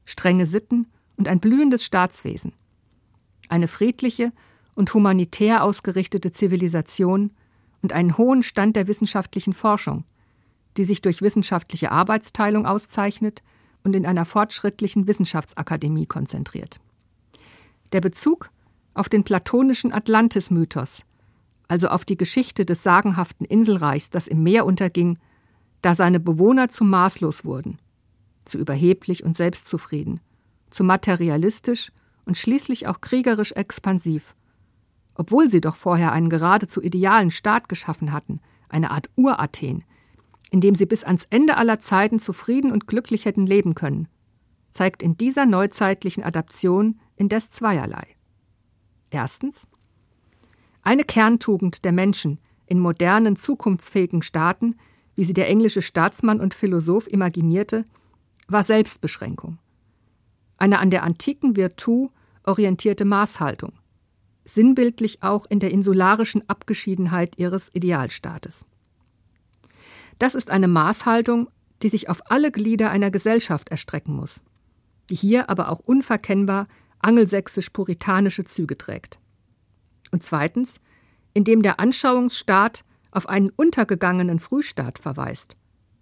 strenge 0.04 0.48
Sitten 0.48 0.88
und 1.18 1.28
ein 1.28 1.40
blühendes 1.40 1.86
Staatswesen, 1.86 2.54
eine 3.48 3.68
friedliche 3.68 4.34
und 4.76 4.92
humanitär 4.92 5.64
ausgerichtete 5.64 6.32
Zivilisation 6.32 7.30
und 7.84 7.94
einen 7.94 8.18
hohen 8.18 8.42
Stand 8.42 8.78
der 8.78 8.88
wissenschaftlichen 8.88 9.54
Forschung, 9.54 10.04
die 10.78 10.84
sich 10.84 11.04
durch 11.04 11.22
wissenschaftliche 11.22 11.92
Arbeitsteilung 11.92 12.66
auszeichnet 12.66 13.44
und 13.84 13.96
in 13.96 14.08
einer 14.08 14.26
fortschrittlichen 14.26 15.06
Wissenschaftsakademie 15.06 16.08
konzentriert. 16.08 16.80
Der 17.92 18.02
Bezug 18.02 18.50
auf 18.94 19.10
den 19.10 19.24
platonischen 19.24 19.94
Atlantis-Mythos, 19.94 21.04
also 21.68 21.88
auf 21.88 22.06
die 22.06 22.18
Geschichte 22.18 22.66
des 22.66 22.84
sagenhaften 22.84 23.46
Inselreichs, 23.46 24.10
das 24.10 24.28
im 24.28 24.44
Meer 24.44 24.66
unterging, 24.66 25.18
da 25.82 25.96
seine 25.96 26.20
Bewohner 26.20 26.70
zu 26.70 26.84
maßlos 26.84 27.46
wurden, 27.46 27.80
zu 28.46 28.58
überheblich 28.58 29.24
und 29.24 29.36
selbstzufrieden, 29.36 30.20
zu 30.70 30.84
materialistisch 30.84 31.92
und 32.26 32.38
schließlich 32.38 32.88
auch 32.88 33.02
kriegerisch 33.02 33.54
expansiv, 33.54 34.36
obwohl 35.16 35.50
sie 35.50 35.62
doch 35.62 35.76
vorher 35.76 36.12
einen 36.12 36.30
geradezu 36.30 36.82
idealen 36.82 37.32
Staat 37.32 37.70
geschaffen 37.70 38.12
hatten, 38.12 38.40
eine 38.70 38.92
Art 38.92 39.10
Urathen, 39.16 39.84
in 40.50 40.62
dem 40.62 40.76
sie 40.76 40.86
bis 40.86 41.04
ans 41.04 41.26
Ende 41.30 41.58
aller 41.58 41.80
Zeiten 41.80 42.20
zufrieden 42.20 42.72
und 42.72 42.88
glücklich 42.88 43.26
hätten 43.26 43.46
leben 43.46 43.76
können, 43.76 44.08
zeigt 44.72 45.04
in 45.04 45.18
dieser 45.18 45.46
neuzeitlichen 45.46 46.24
Adaption 46.24 47.00
indes 47.16 47.52
zweierlei. 47.52 48.08
Erstens 49.12 49.68
eine 50.82 51.04
Kerntugend 51.04 51.86
der 51.86 51.92
Menschen 51.92 52.40
in 52.66 52.80
modernen, 52.80 53.36
zukunftsfähigen 53.36 54.24
Staaten, 54.24 54.78
wie 55.16 55.26
sie 55.26 55.34
der 55.34 55.48
englische 55.48 55.82
Staatsmann 55.82 56.40
und 56.40 56.54
Philosoph 56.54 57.08
imaginierte, 57.08 57.86
war 58.48 58.64
Selbstbeschränkung. 58.64 59.60
Eine 60.58 60.80
an 60.80 60.90
der 60.90 61.04
antiken 61.04 61.56
Virtu 61.56 62.10
orientierte 62.44 63.06
Maßhaltung, 63.06 63.74
sinnbildlich 64.46 65.22
auch 65.22 65.46
in 65.50 65.60
der 65.60 65.72
insularischen 65.72 66.48
Abgeschiedenheit 66.50 67.38
ihres 67.38 67.70
Idealstaates. 67.74 68.66
Das 70.18 70.34
ist 70.34 70.50
eine 70.50 70.68
Maßhaltung, 70.68 71.50
die 71.84 71.90
sich 71.90 72.10
auf 72.10 72.32
alle 72.32 72.52
Glieder 72.52 72.90
einer 72.90 73.12
Gesellschaft 73.12 73.70
erstrecken 73.70 74.16
muss, 74.16 74.42
die 75.10 75.16
hier 75.16 75.50
aber 75.50 75.70
auch 75.70 75.80
unverkennbar 75.80 76.68
angelsächsisch-puritanische 77.04 78.46
Züge 78.46 78.78
trägt. 78.78 79.20
Und 80.12 80.24
zweitens, 80.24 80.80
indem 81.34 81.62
der 81.62 81.80
Anschauungsstaat 81.80 82.84
auf 83.12 83.28
einen 83.28 83.50
untergegangenen 83.50 84.40
Frühstaat 84.40 85.00
verweist. 85.00 85.56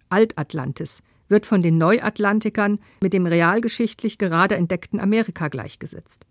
Altatlantis 0.08 1.02
wird 1.28 1.46
von 1.46 1.62
den 1.62 1.78
Neuatlantikern 1.78 2.80
mit 3.00 3.12
dem 3.12 3.26
realgeschichtlich 3.26 4.18
gerade 4.18 4.56
entdeckten 4.56 5.00
Amerika 5.00 5.48
gleichgesetzt. 5.48 6.26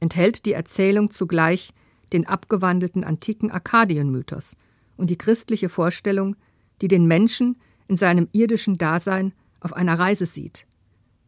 Enthält 0.00 0.46
die 0.46 0.52
Erzählung 0.52 1.10
zugleich 1.10 1.72
den 2.12 2.26
abgewandelten 2.26 3.02
antiken 3.02 3.50
Arkadienmythos 3.50 4.56
und 4.96 5.10
die 5.10 5.18
christliche 5.18 5.68
Vorstellung, 5.68 6.36
die 6.80 6.88
den 6.88 7.06
Menschen 7.06 7.56
in 7.88 7.96
seinem 7.96 8.28
irdischen 8.32 8.78
Dasein 8.78 9.32
auf 9.60 9.72
einer 9.72 9.98
Reise 9.98 10.26
sieht, 10.26 10.66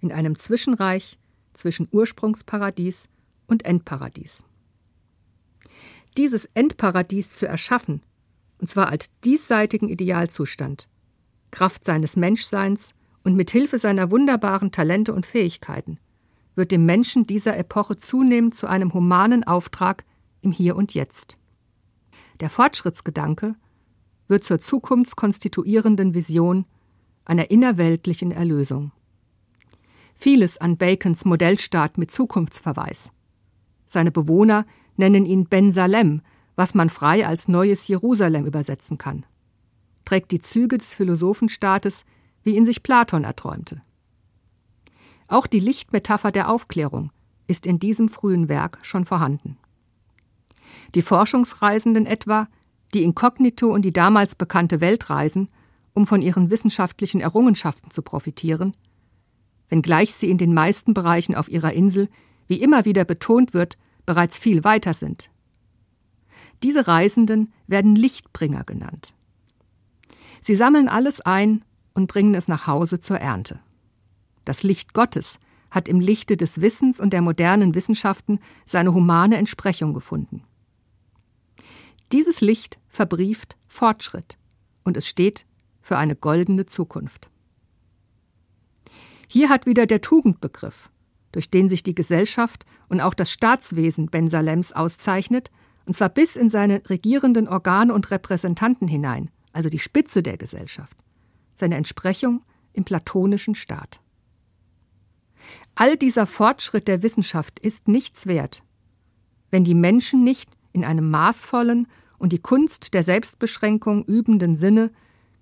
in 0.00 0.12
einem 0.12 0.36
Zwischenreich 0.36 1.18
zwischen 1.56 1.88
Ursprungsparadies 1.90 3.08
und 3.46 3.64
Endparadies. 3.64 4.44
Dieses 6.16 6.46
Endparadies 6.54 7.32
zu 7.32 7.46
erschaffen, 7.46 8.02
und 8.58 8.70
zwar 8.70 8.88
als 8.88 9.10
diesseitigen 9.20 9.88
Idealzustand, 9.88 10.88
Kraft 11.50 11.84
seines 11.84 12.16
Menschseins 12.16 12.94
und 13.22 13.36
mit 13.36 13.50
Hilfe 13.50 13.78
seiner 13.78 14.10
wunderbaren 14.10 14.72
Talente 14.72 15.12
und 15.12 15.26
Fähigkeiten, 15.26 15.98
wird 16.54 16.72
dem 16.72 16.86
Menschen 16.86 17.26
dieser 17.26 17.56
Epoche 17.56 17.96
zunehmend 17.96 18.54
zu 18.54 18.66
einem 18.66 18.94
humanen 18.94 19.44
Auftrag 19.44 20.04
im 20.40 20.52
Hier 20.52 20.76
und 20.76 20.94
Jetzt. 20.94 21.36
Der 22.40 22.50
Fortschrittsgedanke 22.50 23.54
wird 24.28 24.44
zur 24.44 24.60
zukunftskonstituierenden 24.60 26.14
Vision 26.14 26.64
einer 27.24 27.50
innerweltlichen 27.50 28.32
Erlösung. 28.32 28.92
Vieles 30.18 30.56
an 30.58 30.78
Bacons 30.78 31.26
Modellstaat 31.26 31.98
mit 31.98 32.10
Zukunftsverweis. 32.10 33.12
Seine 33.86 34.10
Bewohner 34.10 34.66
nennen 34.96 35.26
ihn 35.26 35.44
Ben 35.44 35.70
Salem, 35.70 36.22
was 36.56 36.74
man 36.74 36.88
frei 36.88 37.26
als 37.26 37.48
neues 37.48 37.86
Jerusalem 37.86 38.46
übersetzen 38.46 38.96
kann, 38.96 39.26
trägt 40.06 40.32
die 40.32 40.40
Züge 40.40 40.78
des 40.78 40.94
Philosophenstaates, 40.94 42.06
wie 42.42 42.56
ihn 42.56 42.64
sich 42.64 42.82
Platon 42.82 43.24
erträumte. 43.24 43.82
Auch 45.28 45.46
die 45.46 45.60
Lichtmetapher 45.60 46.32
der 46.32 46.48
Aufklärung 46.48 47.12
ist 47.46 47.66
in 47.66 47.78
diesem 47.78 48.08
frühen 48.08 48.48
Werk 48.48 48.78
schon 48.82 49.04
vorhanden. 49.04 49.58
Die 50.94 51.02
Forschungsreisenden 51.02 52.06
etwa, 52.06 52.48
die 52.94 53.02
inkognito 53.02 53.72
und 53.72 53.82
die 53.82 53.92
damals 53.92 54.34
bekannte 54.34 54.80
Welt 54.80 55.10
reisen, 55.10 55.48
um 55.92 56.06
von 56.06 56.22
ihren 56.22 56.48
wissenschaftlichen 56.48 57.20
Errungenschaften 57.20 57.90
zu 57.90 58.00
profitieren, 58.00 58.74
wenngleich 59.68 60.14
sie 60.14 60.30
in 60.30 60.38
den 60.38 60.54
meisten 60.54 60.94
Bereichen 60.94 61.34
auf 61.34 61.48
ihrer 61.48 61.72
Insel, 61.72 62.08
wie 62.46 62.60
immer 62.60 62.84
wieder 62.84 63.04
betont 63.04 63.54
wird, 63.54 63.76
bereits 64.04 64.36
viel 64.36 64.64
weiter 64.64 64.94
sind, 64.94 65.30
diese 66.62 66.86
Reisenden 66.86 67.52
werden 67.66 67.96
Lichtbringer 67.96 68.64
genannt. 68.64 69.14
Sie 70.40 70.56
sammeln 70.56 70.88
alles 70.88 71.20
ein 71.20 71.64
und 71.94 72.06
bringen 72.06 72.34
es 72.34 72.48
nach 72.48 72.66
Hause 72.66 73.00
zur 73.00 73.18
Ernte. 73.18 73.60
Das 74.44 74.62
Licht 74.62 74.94
Gottes 74.94 75.38
hat 75.70 75.88
im 75.88 76.00
Lichte 76.00 76.36
des 76.36 76.60
Wissens 76.60 77.00
und 77.00 77.12
der 77.12 77.22
modernen 77.22 77.74
Wissenschaften 77.74 78.38
seine 78.64 78.94
humane 78.94 79.36
Entsprechung 79.36 79.92
gefunden. 79.92 80.44
Dieses 82.12 82.40
Licht 82.40 82.78
verbrieft 82.88 83.56
Fortschritt 83.66 84.38
und 84.84 84.96
es 84.96 85.08
steht 85.08 85.44
für 85.82 85.98
eine 85.98 86.14
goldene 86.14 86.66
Zukunft. 86.66 87.28
Hier 89.28 89.48
hat 89.48 89.66
wieder 89.66 89.86
der 89.86 90.00
Tugendbegriff, 90.00 90.90
durch 91.32 91.50
den 91.50 91.68
sich 91.68 91.82
die 91.82 91.94
Gesellschaft 91.94 92.64
und 92.88 93.00
auch 93.00 93.14
das 93.14 93.30
Staatswesen 93.30 94.06
Ben 94.06 94.28
Salems 94.28 94.72
auszeichnet, 94.72 95.50
und 95.84 95.94
zwar 95.94 96.08
bis 96.08 96.36
in 96.36 96.48
seine 96.48 96.82
regierenden 96.88 97.48
Organe 97.48 97.92
und 97.92 98.10
Repräsentanten 98.10 98.88
hinein, 98.88 99.30
also 99.52 99.68
die 99.68 99.78
Spitze 99.78 100.22
der 100.22 100.36
Gesellschaft, 100.36 100.96
seine 101.54 101.76
Entsprechung 101.76 102.42
im 102.72 102.84
platonischen 102.84 103.54
Staat. 103.54 104.00
All 105.74 105.96
dieser 105.96 106.26
Fortschritt 106.26 106.88
der 106.88 107.02
Wissenschaft 107.02 107.58
ist 107.60 107.88
nichts 107.88 108.26
wert, 108.26 108.62
wenn 109.50 109.64
die 109.64 109.74
Menschen 109.74 110.24
nicht 110.24 110.50
in 110.72 110.84
einem 110.84 111.10
maßvollen 111.10 111.86
und 112.18 112.32
die 112.32 112.38
Kunst 112.38 112.94
der 112.94 113.02
Selbstbeschränkung 113.02 114.04
übenden 114.04 114.54
Sinne 114.54 114.90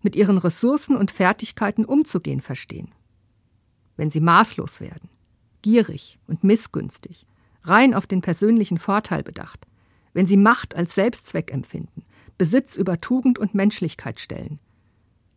mit 0.02 0.16
ihren 0.16 0.38
Ressourcen 0.38 0.96
und 0.96 1.10
Fertigkeiten 1.10 1.84
umzugehen 1.84 2.40
verstehen. 2.40 2.92
Wenn 3.96 4.10
sie 4.10 4.20
maßlos 4.20 4.80
werden, 4.80 5.08
gierig 5.62 6.18
und 6.26 6.44
missgünstig, 6.44 7.26
rein 7.62 7.94
auf 7.94 8.06
den 8.06 8.20
persönlichen 8.20 8.78
Vorteil 8.78 9.22
bedacht, 9.22 9.66
wenn 10.12 10.26
sie 10.26 10.36
Macht 10.36 10.74
als 10.74 10.94
Selbstzweck 10.94 11.52
empfinden, 11.52 12.04
Besitz 12.38 12.76
über 12.76 13.00
Tugend 13.00 13.38
und 13.38 13.54
Menschlichkeit 13.54 14.20
stellen, 14.20 14.58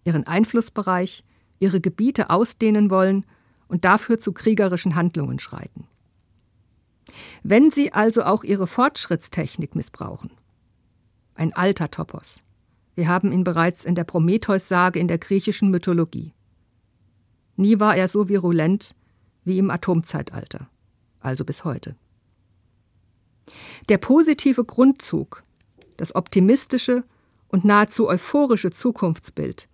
ihren 0.04 0.26
Einflussbereich, 0.26 1.24
ihre 1.60 1.82
Gebiete 1.82 2.30
ausdehnen 2.30 2.90
wollen 2.90 3.26
und 3.68 3.86
dafür 3.86 4.20
zu 4.20 4.32
kriegerischen 4.32 4.96
Handlungen 4.96 5.40
schreiten. 5.40 5.88
Wenn 7.44 7.72
sie 7.72 7.94
also 7.94 8.24
auch 8.24 8.44
ihre 8.44 8.68
Fortschrittstechnik 8.68 9.76
missbrauchen, 9.76 10.32
ein 11.36 11.54
alter 11.54 11.90
Topos, 11.90 12.40
wir 12.96 13.08
haben 13.08 13.32
ihn 13.32 13.44
bereits 13.44 13.86
in 13.86 13.96
der 13.96 14.06
Prometheus-Sage 14.06 15.00
in 15.00 15.08
der 15.08 15.20
griechischen 15.20 15.70
Mythologie. 15.70 16.34
Nie 17.58 17.80
war 17.80 17.96
er 17.96 18.08
so 18.08 18.30
virulent 18.30 18.96
wie 19.44 19.58
im 19.58 19.70
Atomzeitalter, 19.70 20.70
also 21.20 21.44
bis 21.44 21.66
heute. 21.66 21.96
Der 23.90 23.98
positive 23.98 24.64
Grundzug, 24.64 25.44
das 25.98 26.16
optimistische 26.16 27.04
und 27.50 27.66
nahezu 27.66 28.08
euphorische 28.08 28.72
Zukunftsbild, 28.72 29.68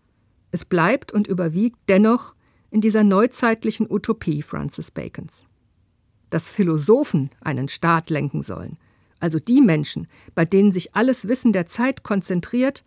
es 0.52 0.66
bleibt 0.66 1.12
und 1.12 1.28
überwiegt 1.28 1.78
dennoch 1.88 2.36
in 2.70 2.82
dieser 2.82 3.04
neuzeitlichen 3.04 3.90
Utopie 3.90 4.42
Francis 4.42 4.92
Bacons. 4.92 5.46
Dass 6.30 6.50
Philosophen 6.50 7.32
einen 7.42 7.68
Staat 7.68 8.10
lenken 8.10 8.44
sollen, 8.44 8.78
also 9.20 9.40
die 9.40 9.62
Menschen, 9.62 10.08
bei 10.36 10.46
denen 10.46 10.72
sich 10.72 10.96
alles 10.96 11.28
Wissen 11.28 11.54
der 11.54 11.66
Zeit 11.66 12.04
konzentriert 12.04 12.84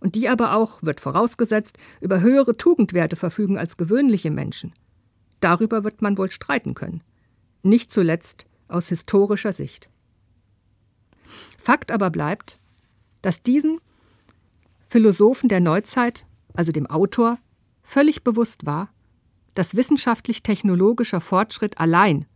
und 0.00 0.14
die 0.14 0.28
aber 0.28 0.54
auch, 0.54 0.82
wird 0.82 1.00
vorausgesetzt, 1.00 1.76
über 2.00 2.20
höhere 2.20 2.56
Tugendwerte 2.56 3.16
verfügen 3.16 3.58
als 3.58 3.76
gewöhnliche 3.76 4.30
Menschen. 4.30 4.72
Darüber 5.40 5.84
wird 5.84 6.02
man 6.02 6.18
wohl 6.18 6.30
streiten 6.30 6.74
können. 6.74 7.02
Nicht 7.62 7.92
zuletzt 7.92 8.46
aus 8.68 8.88
historischer 8.88 9.52
Sicht. 9.52 9.88
Fakt 11.58 11.90
aber 11.90 12.10
bleibt, 12.10 12.58
dass 13.22 13.42
diesen 13.42 13.80
Philosophen 14.88 15.48
der 15.48 15.60
Neuzeit, 15.60 16.24
also 16.54 16.72
dem 16.72 16.86
Autor, 16.86 17.38
völlig 17.82 18.24
bewusst 18.24 18.66
war, 18.66 18.88
dass 19.54 19.74
wissenschaftlich-technologischer 19.74 21.20
Fortschritt 21.20 21.78
allein 21.78 22.26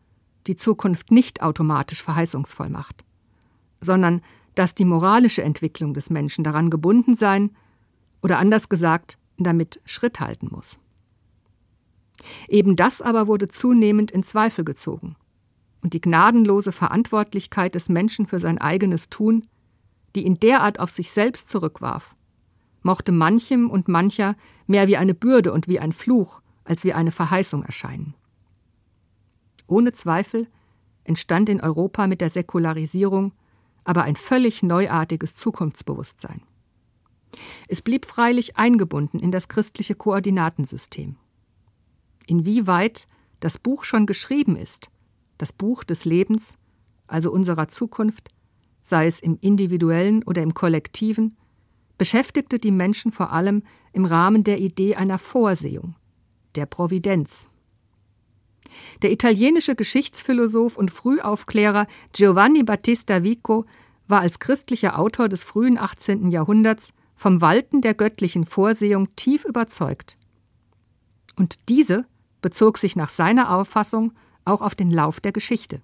die 0.46 0.56
Zukunft 0.56 1.10
nicht 1.10 1.42
automatisch 1.42 2.02
verheißungsvoll 2.02 2.68
macht, 2.68 3.04
sondern 3.80 4.22
dass 4.54 4.74
die 4.74 4.84
moralische 4.84 5.42
Entwicklung 5.42 5.94
des 5.94 6.10
Menschen 6.10 6.44
daran 6.44 6.70
gebunden 6.70 7.14
sein 7.14 7.50
oder 8.22 8.38
anders 8.38 8.68
gesagt 8.68 9.18
damit 9.38 9.80
Schritt 9.84 10.20
halten 10.20 10.48
muss. 10.50 10.78
Eben 12.48 12.76
das 12.76 13.02
aber 13.02 13.26
wurde 13.26 13.48
zunehmend 13.48 14.10
in 14.10 14.22
Zweifel 14.22 14.64
gezogen 14.64 15.16
und 15.82 15.94
die 15.94 16.00
gnadenlose 16.00 16.72
Verantwortlichkeit 16.72 17.74
des 17.74 17.88
Menschen 17.88 18.26
für 18.26 18.38
sein 18.38 18.58
eigenes 18.58 19.08
Tun, 19.08 19.48
die 20.14 20.24
ihn 20.24 20.38
derart 20.38 20.78
auf 20.78 20.90
sich 20.90 21.10
selbst 21.10 21.48
zurückwarf, 21.48 22.14
mochte 22.82 23.12
manchem 23.12 23.70
und 23.70 23.88
mancher 23.88 24.36
mehr 24.66 24.86
wie 24.86 24.96
eine 24.96 25.14
Bürde 25.14 25.52
und 25.52 25.68
wie 25.68 25.80
ein 25.80 25.92
Fluch 25.92 26.40
als 26.64 26.84
wie 26.84 26.92
eine 26.92 27.10
Verheißung 27.10 27.64
erscheinen. 27.64 28.14
Ohne 29.66 29.92
Zweifel 29.92 30.46
entstand 31.04 31.48
in 31.48 31.60
Europa 31.60 32.06
mit 32.06 32.20
der 32.20 32.30
Säkularisierung 32.30 33.32
aber 33.84 34.04
ein 34.04 34.16
völlig 34.16 34.62
neuartiges 34.62 35.36
Zukunftsbewusstsein. 35.36 36.42
Es 37.68 37.82
blieb 37.82 38.06
freilich 38.06 38.56
eingebunden 38.56 39.18
in 39.18 39.32
das 39.32 39.48
christliche 39.48 39.94
Koordinatensystem. 39.94 41.16
Inwieweit 42.26 43.08
das 43.40 43.58
Buch 43.58 43.84
schon 43.84 44.06
geschrieben 44.06 44.56
ist, 44.56 44.90
das 45.38 45.52
Buch 45.52 45.82
des 45.82 46.04
Lebens, 46.04 46.56
also 47.08 47.32
unserer 47.32 47.68
Zukunft, 47.68 48.28
sei 48.82 49.06
es 49.06 49.20
im 49.20 49.38
individuellen 49.40 50.22
oder 50.22 50.42
im 50.42 50.54
kollektiven, 50.54 51.36
beschäftigte 51.98 52.58
die 52.58 52.70
Menschen 52.70 53.12
vor 53.12 53.32
allem 53.32 53.62
im 53.92 54.04
Rahmen 54.04 54.44
der 54.44 54.58
Idee 54.58 54.96
einer 54.96 55.18
Vorsehung, 55.18 55.96
der 56.54 56.66
Providenz. 56.66 57.48
Der 59.02 59.12
italienische 59.12 59.74
Geschichtsphilosoph 59.74 60.76
und 60.76 60.90
Frühaufklärer 60.90 61.86
Giovanni 62.12 62.62
Battista 62.62 63.22
Vico 63.22 63.66
war 64.08 64.20
als 64.20 64.38
christlicher 64.38 64.98
Autor 64.98 65.28
des 65.28 65.42
frühen 65.42 65.78
18. 65.78 66.30
Jahrhunderts 66.30 66.92
vom 67.16 67.40
Walten 67.40 67.80
der 67.80 67.94
göttlichen 67.94 68.46
Vorsehung 68.46 69.14
tief 69.16 69.44
überzeugt. 69.44 70.16
Und 71.36 71.68
diese 71.68 72.04
bezog 72.40 72.78
sich 72.78 72.96
nach 72.96 73.08
seiner 73.08 73.54
Auffassung 73.56 74.12
auch 74.44 74.60
auf 74.60 74.74
den 74.74 74.90
Lauf 74.90 75.20
der 75.20 75.32
Geschichte. 75.32 75.80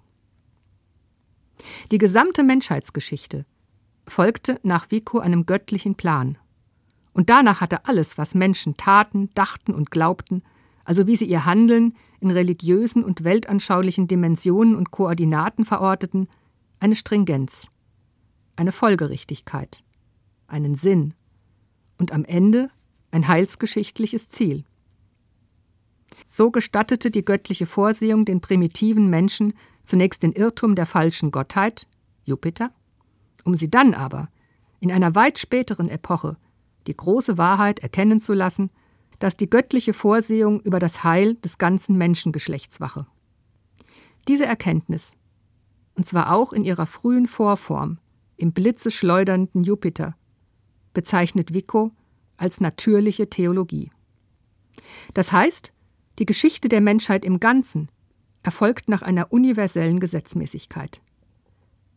Die 1.91 1.99
gesamte 1.99 2.43
Menschheitsgeschichte 2.43 3.47
folgte 4.07 4.59
nach 4.63 4.91
Vico 4.91 5.19
einem 5.19 5.47
göttlichen 5.47 5.95
Plan. 5.95 6.39
Und 7.13 7.31
danach 7.31 7.61
hatte 7.61 7.87
alles, 7.87 8.19
was 8.19 8.35
Menschen 8.35 8.77
taten, 8.77 9.31
dachten 9.35 9.75
und 9.75 9.91
glaubten, 9.91 10.43
also 10.85 11.07
wie 11.07 11.17
sie 11.17 11.27
ihr 11.27 11.45
Handeln 11.45 11.97
in 12.21 12.31
religiösen 12.31 13.05
und 13.05 13.25
weltanschaulichen 13.25 14.09
Dimensionen 14.09 14.75
und 14.75 14.91
Koordinaten 14.91 15.65
verorteten, 15.65 16.29
eine 16.81 16.97
Stringenz, 16.97 17.69
eine 18.57 18.73
Folgerichtigkeit, 18.73 19.85
einen 20.47 20.75
Sinn 20.75 21.15
und 21.99 22.13
am 22.13 22.25
Ende 22.25 22.71
ein 23.11 23.29
heilsgeschichtliches 23.29 24.29
Ziel. 24.29 24.65
So 26.27 26.51
gestattete 26.51 27.11
die 27.11 27.25
göttliche 27.25 27.67
Vorsehung 27.67 28.25
den 28.25 28.41
primitiven 28.41 29.09
Menschen 29.09 29.55
zunächst 29.83 30.23
den 30.23 30.33
Irrtum 30.33 30.75
der 30.75 30.87
falschen 30.87 31.31
Gottheit, 31.31 31.87
Jupiter, 32.25 32.71
um 33.45 33.55
sie 33.55 33.71
dann 33.71 33.95
aber 33.95 34.29
in 34.81 34.93
einer 34.93 35.15
weit 35.15 35.39
späteren 35.39 35.89
Epoche 35.89 36.37
die 36.87 36.97
große 36.97 37.39
Wahrheit 37.39 37.81
erkennen 37.81 38.21
zu 38.21 38.33
lassen, 38.33 38.71
dass 39.19 39.37
die 39.37 39.51
göttliche 39.51 39.93
Vorsehung 39.93 40.61
über 40.61 40.79
das 40.79 41.05
Heil 41.05 41.35
des 41.37 41.59
ganzen 41.59 41.97
Menschengeschlechts 41.99 42.81
wache. 42.81 43.07
Diese 44.29 44.47
Erkenntnis, 44.47 45.15
und 45.95 46.07
zwar 46.07 46.33
auch 46.33 46.53
in 46.53 46.65
ihrer 46.65 46.87
frühen 46.87 47.27
Vorform, 47.27 47.99
im 48.37 48.53
Blitze 48.53 48.91
schleudernden 48.91 49.63
Jupiter, 49.63 50.17
bezeichnet 50.95 51.53
Vico 51.53 51.93
als 52.37 52.61
natürliche 52.61 53.29
Theologie. 53.29 53.91
Das 55.15 55.33
heißt, 55.33 55.73
die 56.19 56.27
Geschichte 56.27 56.69
der 56.69 56.81
Menschheit 56.81 57.25
im 57.25 57.41
Ganzen 57.41 57.89
erfolgt 58.43 58.89
nach 58.89 59.03
einer 59.03 59.33
universellen 59.33 60.01
Gesetzmäßigkeit. 60.01 61.01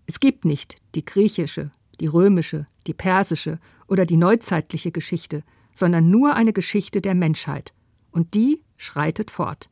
Es 0.08 0.20
gibt 0.20 0.46
nicht 0.46 0.78
die 0.96 1.06
griechische, 1.06 1.72
die 2.00 2.08
römische, 2.08 2.68
die 2.88 2.94
persische 2.94 3.60
oder 3.88 4.06
die 4.06 4.18
neuzeitliche 4.18 4.92
Geschichte, 4.92 5.44
sondern 5.74 6.10
nur 6.10 6.36
eine 6.36 6.54
Geschichte 6.54 7.02
der 7.02 7.16
Menschheit, 7.16 7.74
und 8.12 8.34
die 8.34 8.62
schreitet 8.78 9.32
fort. 9.32 9.70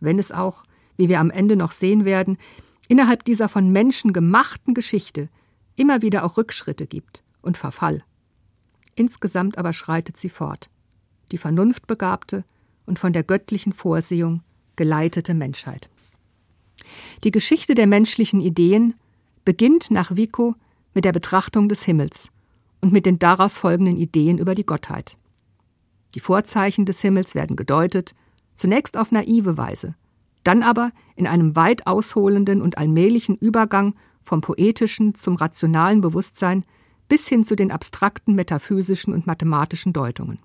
Wenn 0.00 0.18
es 0.18 0.32
auch, 0.32 0.62
wie 0.96 1.08
wir 1.08 1.20
am 1.20 1.30
Ende 1.30 1.56
noch 1.56 1.72
sehen 1.72 2.04
werden, 2.04 2.38
innerhalb 2.88 3.24
dieser 3.24 3.48
von 3.48 3.70
Menschen 3.70 4.12
gemachten 4.12 4.74
Geschichte 4.74 5.28
immer 5.76 6.02
wieder 6.02 6.24
auch 6.24 6.36
Rückschritte 6.36 6.86
gibt 6.86 7.22
und 7.42 7.56
Verfall. 7.56 8.02
Insgesamt 8.96 9.58
aber 9.58 9.72
schreitet 9.72 10.16
sie 10.16 10.28
fort, 10.28 10.70
die 11.30 11.38
vernunftbegabte 11.38 12.44
und 12.86 12.98
von 12.98 13.12
der 13.12 13.22
göttlichen 13.22 13.72
Vorsehung 13.72 14.42
geleitete 14.76 15.34
Menschheit. 15.34 15.90
Die 17.24 17.30
Geschichte 17.30 17.74
der 17.74 17.86
menschlichen 17.86 18.40
Ideen 18.40 18.94
beginnt 19.44 19.90
nach 19.90 20.16
Vico 20.16 20.54
mit 20.94 21.04
der 21.04 21.12
Betrachtung 21.12 21.68
des 21.68 21.84
Himmels 21.84 22.30
und 22.80 22.92
mit 22.92 23.06
den 23.06 23.18
daraus 23.18 23.58
folgenden 23.58 23.96
Ideen 23.96 24.38
über 24.38 24.54
die 24.54 24.66
Gottheit. 24.66 25.17
Die 26.18 26.20
Vorzeichen 26.20 26.84
des 26.84 27.00
Himmels 27.00 27.36
werden 27.36 27.54
gedeutet, 27.54 28.16
zunächst 28.56 28.96
auf 28.96 29.12
naive 29.12 29.56
Weise, 29.56 29.94
dann 30.42 30.64
aber 30.64 30.90
in 31.14 31.28
einem 31.28 31.54
weit 31.54 31.86
ausholenden 31.86 32.60
und 32.60 32.76
allmählichen 32.76 33.36
Übergang 33.36 33.94
vom 34.24 34.40
poetischen 34.40 35.14
zum 35.14 35.36
rationalen 35.36 36.00
Bewusstsein 36.00 36.64
bis 37.08 37.28
hin 37.28 37.44
zu 37.44 37.54
den 37.54 37.70
abstrakten 37.70 38.34
metaphysischen 38.34 39.14
und 39.14 39.28
mathematischen 39.28 39.92
Deutungen. 39.92 40.40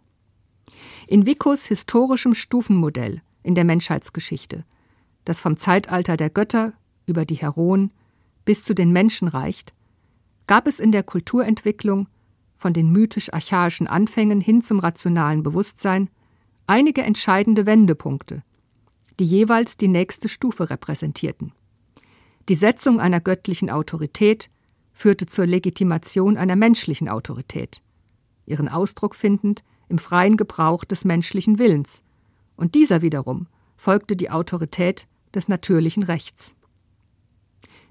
In 1.08 1.26
Vicos 1.26 1.66
historischem 1.66 2.36
Stufenmodell 2.36 3.24
in 3.42 3.56
der 3.56 3.64
Menschheitsgeschichte, 3.64 4.66
das 5.26 5.40
vom 5.40 5.58
Zeitalter 5.58 6.18
der 6.18 6.30
Götter 6.30 6.74
über 7.08 7.26
die 7.26 7.34
Heroen 7.34 7.90
bis 8.46 8.64
zu 8.64 8.76
den 8.76 8.92
Menschen 8.92 9.28
reicht, 9.28 9.74
gab 10.46 10.68
es 10.68 10.80
in 10.80 10.92
der 10.92 11.02
Kulturentwicklung 11.02 12.06
von 12.64 12.72
den 12.72 12.94
mythisch-archaischen 12.94 13.88
Anfängen 13.88 14.40
hin 14.40 14.62
zum 14.62 14.80
rationalen 14.80 15.44
Bewusstsein 15.44 16.10
einige 16.66 17.02
entscheidende 17.02 17.66
Wendepunkte, 17.66 18.42
die 19.20 19.26
jeweils 19.26 19.76
die 19.76 19.90
nächste 19.90 20.30
Stufe 20.30 20.70
repräsentierten. 20.70 21.52
Die 22.48 22.56
Setzung 22.56 23.02
einer 23.02 23.20
göttlichen 23.20 23.70
Autorität 23.70 24.50
führte 24.94 25.26
zur 25.26 25.46
Legitimation 25.46 26.38
einer 26.38 26.56
menschlichen 26.56 27.10
Autorität, 27.10 27.82
ihren 28.46 28.70
Ausdruck 28.70 29.14
findend 29.14 29.66
im 29.90 29.98
freien 29.98 30.38
Gebrauch 30.38 30.86
des 30.86 31.04
menschlichen 31.04 31.60
Willens, 31.60 32.02
und 32.56 32.76
dieser 32.76 33.02
wiederum 33.02 33.48
folgte 33.76 34.16
die 34.16 34.30
Autorität 34.30 35.10
des 35.36 35.50
natürlichen 35.50 36.04
Rechts. 36.04 36.56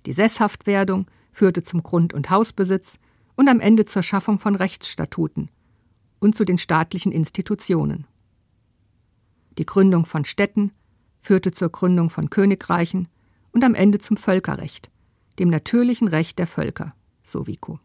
Die 0.07 0.15
Sesshaftwerdung 0.15 1.11
führte 1.31 1.63
zum 1.63 1.83
Grund- 1.83 2.15
und 2.15 2.31
Hausbesitz 2.31 2.99
und 3.37 3.49
am 3.49 3.61
Ende 3.61 3.85
zur 3.85 4.03
Schaffung 4.03 4.38
von 4.38 4.55
Rechtsstatuten 4.55 5.51
und 6.21 6.37
zu 6.37 6.45
den 6.45 6.59
staatlichen 6.59 7.12
Institutionen. 7.12 8.07
Die 9.59 9.66
Gründung 9.66 10.05
von 10.05 10.25
Städten 10.25 10.73
führte 11.21 11.53
zur 11.53 11.71
Gründung 11.71 12.11
von 12.11 12.31
Königreichen 12.31 13.09
und 13.53 13.64
am 13.64 13.75
Ende 13.75 13.99
zum 13.99 14.16
Völkerrecht, 14.16 14.90
dem 15.38 15.49
natürlichen 15.49 16.09
Recht 16.09 16.38
der 16.38 16.47
Völker, 16.47 16.95
so 17.23 17.47
Vico. 17.47 17.79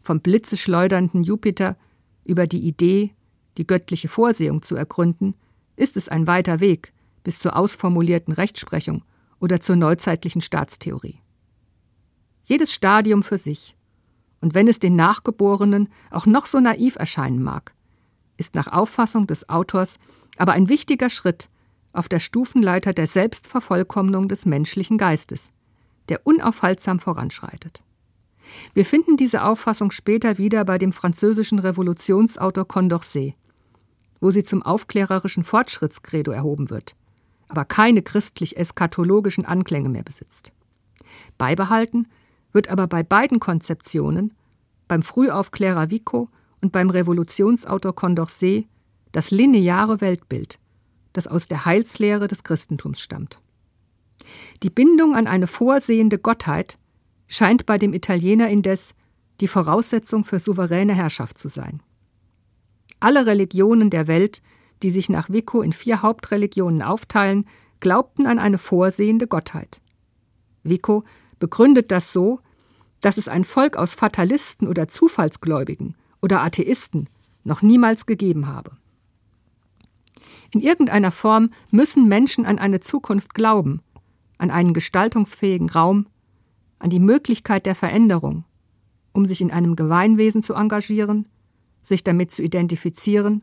Vom 0.00 0.20
blitzeschleudernden 0.20 1.22
Jupiter 1.22 1.76
über 2.24 2.46
die 2.46 2.60
Idee, 2.60 3.14
die 3.56 3.66
göttliche 3.66 4.08
Vorsehung 4.08 4.62
zu 4.62 4.76
ergründen, 4.76 5.34
ist 5.76 5.96
es 5.96 6.08
ein 6.08 6.26
weiter 6.26 6.60
Weg 6.60 6.92
bis 7.24 7.38
zur 7.38 7.56
ausformulierten 7.56 8.32
Rechtsprechung 8.32 9.04
oder 9.40 9.60
zur 9.60 9.76
neuzeitlichen 9.76 10.40
Staatstheorie. 10.40 11.20
Jedes 12.44 12.72
Stadium 12.72 13.22
für 13.22 13.38
sich, 13.38 13.76
und 14.40 14.54
wenn 14.54 14.68
es 14.68 14.78
den 14.78 14.96
Nachgeborenen 14.96 15.88
auch 16.10 16.26
noch 16.26 16.46
so 16.46 16.60
naiv 16.60 16.96
erscheinen 16.96 17.42
mag, 17.42 17.74
ist 18.36 18.54
nach 18.54 18.68
Auffassung 18.68 19.26
des 19.26 19.48
Autors 19.48 19.98
aber 20.36 20.52
ein 20.52 20.68
wichtiger 20.68 21.10
Schritt 21.10 21.50
auf 21.92 22.08
der 22.08 22.20
Stufenleiter 22.20 22.92
der 22.92 23.06
Selbstvervollkommnung 23.06 24.28
des 24.28 24.46
menschlichen 24.46 24.98
Geistes, 24.98 25.52
der 26.08 26.26
unaufhaltsam 26.26 27.00
voranschreitet. 27.00 27.82
Wir 28.72 28.86
finden 28.86 29.16
diese 29.16 29.42
Auffassung 29.42 29.90
später 29.90 30.38
wieder 30.38 30.64
bei 30.64 30.78
dem 30.78 30.92
französischen 30.92 31.58
Revolutionsautor 31.58 32.66
Condorcet, 32.66 33.34
wo 34.20 34.30
sie 34.30 34.44
zum 34.44 34.62
aufklärerischen 34.62 35.44
Fortschrittskredo 35.44 36.30
erhoben 36.30 36.70
wird, 36.70 36.96
aber 37.48 37.64
keine 37.64 38.02
christlich-eschatologischen 38.02 39.44
Anklänge 39.44 39.88
mehr 39.88 40.02
besitzt. 40.02 40.52
Beibehalten 41.36 42.08
wird 42.52 42.68
aber 42.68 42.86
bei 42.86 43.02
beiden 43.02 43.40
Konzeptionen, 43.40 44.34
beim 44.86 45.02
Frühaufklärer 45.02 45.90
Vico 45.90 46.28
und 46.60 46.72
beim 46.72 46.90
Revolutionsautor 46.90 47.94
Condorcet, 47.94 48.66
das 49.12 49.30
lineare 49.30 50.00
Weltbild, 50.00 50.58
das 51.12 51.26
aus 51.26 51.46
der 51.46 51.64
Heilslehre 51.64 52.28
des 52.28 52.42
Christentums 52.42 53.00
stammt. 53.00 53.40
Die 54.62 54.70
Bindung 54.70 55.14
an 55.14 55.26
eine 55.26 55.46
vorsehende 55.46 56.18
Gottheit 56.18 56.78
scheint 57.26 57.66
bei 57.66 57.78
dem 57.78 57.92
Italiener 57.92 58.48
indes 58.48 58.94
die 59.40 59.48
Voraussetzung 59.48 60.24
für 60.24 60.38
souveräne 60.38 60.94
Herrschaft 60.94 61.38
zu 61.38 61.48
sein. 61.48 61.80
Alle 63.00 63.26
Religionen 63.26 63.90
der 63.90 64.08
Welt, 64.08 64.42
die 64.82 64.90
sich 64.90 65.08
nach 65.08 65.30
Vico 65.30 65.62
in 65.62 65.72
vier 65.72 66.02
Hauptreligionen 66.02 66.82
aufteilen, 66.82 67.46
glaubten 67.80 68.26
an 68.26 68.38
eine 68.38 68.58
vorsehende 68.58 69.28
Gottheit. 69.28 69.80
Vico 70.64 71.04
begründet 71.38 71.90
das 71.90 72.12
so, 72.12 72.40
dass 73.00 73.16
es 73.16 73.28
ein 73.28 73.44
Volk 73.44 73.76
aus 73.76 73.94
Fatalisten 73.94 74.66
oder 74.66 74.88
Zufallsgläubigen 74.88 75.94
oder 76.20 76.42
Atheisten 76.42 77.08
noch 77.44 77.62
niemals 77.62 78.06
gegeben 78.06 78.46
habe. 78.46 78.72
In 80.50 80.60
irgendeiner 80.60 81.12
Form 81.12 81.50
müssen 81.70 82.08
Menschen 82.08 82.46
an 82.46 82.58
eine 82.58 82.80
Zukunft 82.80 83.34
glauben, 83.34 83.82
an 84.38 84.50
einen 84.50 84.72
gestaltungsfähigen 84.72 85.68
Raum, 85.68 86.06
an 86.78 86.90
die 86.90 87.00
Möglichkeit 87.00 87.66
der 87.66 87.74
Veränderung, 87.74 88.44
um 89.12 89.26
sich 89.26 89.40
in 89.40 89.50
einem 89.50 89.76
Gemeinwesen 89.76 90.42
zu 90.42 90.54
engagieren, 90.54 91.28
sich 91.82 92.02
damit 92.02 92.32
zu 92.32 92.42
identifizieren 92.42 93.42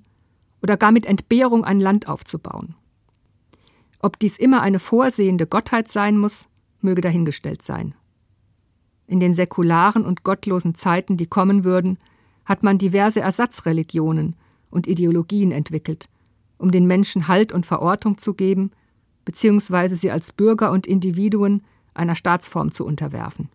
oder 0.63 0.77
gar 0.77 0.91
mit 0.91 1.05
Entbehrung 1.05 1.63
ein 1.63 1.79
Land 1.79 2.07
aufzubauen. 2.07 2.75
Ob 3.99 4.19
dies 4.19 4.37
immer 4.37 4.61
eine 4.61 4.79
vorsehende 4.79 5.47
Gottheit 5.47 5.87
sein 5.87 6.17
muss, 6.17 6.47
möge 6.85 7.01
dahingestellt 7.01 7.61
sein. 7.61 7.93
In 9.07 9.19
den 9.19 9.33
säkularen 9.33 10.05
und 10.05 10.23
gottlosen 10.23 10.73
Zeiten, 10.73 11.17
die 11.17 11.27
kommen 11.27 11.65
würden, 11.65 11.97
hat 12.45 12.63
man 12.63 12.77
diverse 12.77 13.19
Ersatzreligionen 13.19 14.35
und 14.69 14.87
Ideologien 14.87 15.51
entwickelt, 15.51 16.07
um 16.57 16.71
den 16.71 16.87
Menschen 16.87 17.27
Halt 17.27 17.51
und 17.51 17.65
Verortung 17.65 18.17
zu 18.17 18.33
geben, 18.33 18.71
beziehungsweise 19.25 19.95
sie 19.95 20.11
als 20.11 20.31
Bürger 20.31 20.71
und 20.71 20.87
Individuen 20.87 21.63
einer 21.93 22.15
Staatsform 22.15 22.71
zu 22.71 22.85
unterwerfen. 22.85 23.49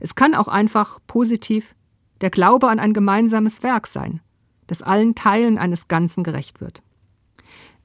Es 0.00 0.14
kann 0.14 0.34
auch 0.34 0.48
einfach 0.48 0.98
positiv 1.06 1.74
der 2.20 2.30
Glaube 2.30 2.68
an 2.68 2.80
ein 2.80 2.92
gemeinsames 2.92 3.62
Werk 3.62 3.86
sein, 3.86 4.20
das 4.66 4.82
allen 4.82 5.14
Teilen 5.14 5.58
eines 5.58 5.88
Ganzen 5.88 6.24
gerecht 6.24 6.60
wird. 6.60 6.82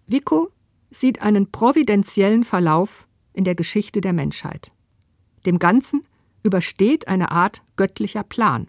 Vico 0.08 0.50
sieht 0.90 1.22
einen 1.22 1.52
providentiellen 1.52 2.44
Verlauf 2.44 3.08
in 3.34 3.44
der 3.44 3.56
Geschichte 3.56 4.02
der 4.02 4.14
Menschheit. 4.14 4.72
Dem 5.46 5.60
Ganzen 5.60 6.04
übersteht 6.44 7.08
eine 7.08 7.32
Art 7.32 7.62
göttlicher 7.76 8.24
Plan. 8.24 8.68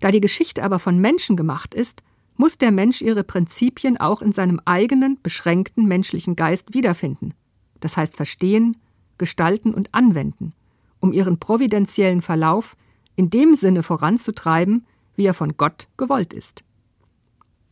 Da 0.00 0.10
die 0.10 0.20
Geschichte 0.20 0.62
aber 0.62 0.78
von 0.78 0.98
Menschen 0.98 1.36
gemacht 1.36 1.74
ist, 1.74 2.02
muss 2.36 2.58
der 2.58 2.72
Mensch 2.72 3.02
ihre 3.02 3.24
Prinzipien 3.24 3.98
auch 3.98 4.22
in 4.22 4.32
seinem 4.32 4.60
eigenen, 4.64 5.18
beschränkten 5.22 5.86
menschlichen 5.86 6.34
Geist 6.34 6.74
wiederfinden, 6.74 7.34
das 7.80 7.96
heißt 7.96 8.16
verstehen, 8.16 8.76
gestalten 9.18 9.74
und 9.74 9.94
anwenden, 9.94 10.54
um 11.00 11.12
ihren 11.12 11.38
providentiellen 11.38 12.22
Verlauf 12.22 12.76
in 13.14 13.30
dem 13.30 13.54
Sinne 13.54 13.82
voranzutreiben, 13.82 14.86
wie 15.14 15.26
er 15.26 15.34
von 15.34 15.56
Gott 15.56 15.88
gewollt 15.96 16.32
ist. 16.32 16.64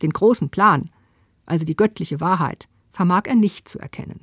Den 0.01 0.11
großen 0.11 0.49
Plan, 0.49 0.89
also 1.45 1.65
die 1.65 1.75
göttliche 1.75 2.21
Wahrheit, 2.21 2.69
vermag 2.91 3.23
er 3.25 3.35
nicht 3.35 3.67
zu 3.67 3.79
erkennen. 3.79 4.21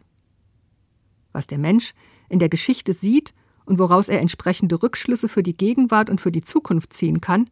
Was 1.33 1.47
der 1.47 1.59
Mensch 1.59 1.95
in 2.29 2.39
der 2.39 2.49
Geschichte 2.49 2.93
sieht 2.93 3.33
und 3.65 3.79
woraus 3.79 4.09
er 4.09 4.21
entsprechende 4.21 4.83
Rückschlüsse 4.83 5.29
für 5.29 5.43
die 5.43 5.57
Gegenwart 5.57 6.11
und 6.11 6.21
für 6.21 6.33
die 6.33 6.43
Zukunft 6.43 6.93
ziehen 6.93 7.21
kann, 7.21 7.51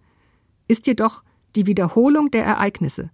ist 0.68 0.86
jedoch 0.86 1.22
die 1.54 1.66
Wiederholung 1.66 2.30
der 2.30 2.44
Ereignisse, 2.44 3.10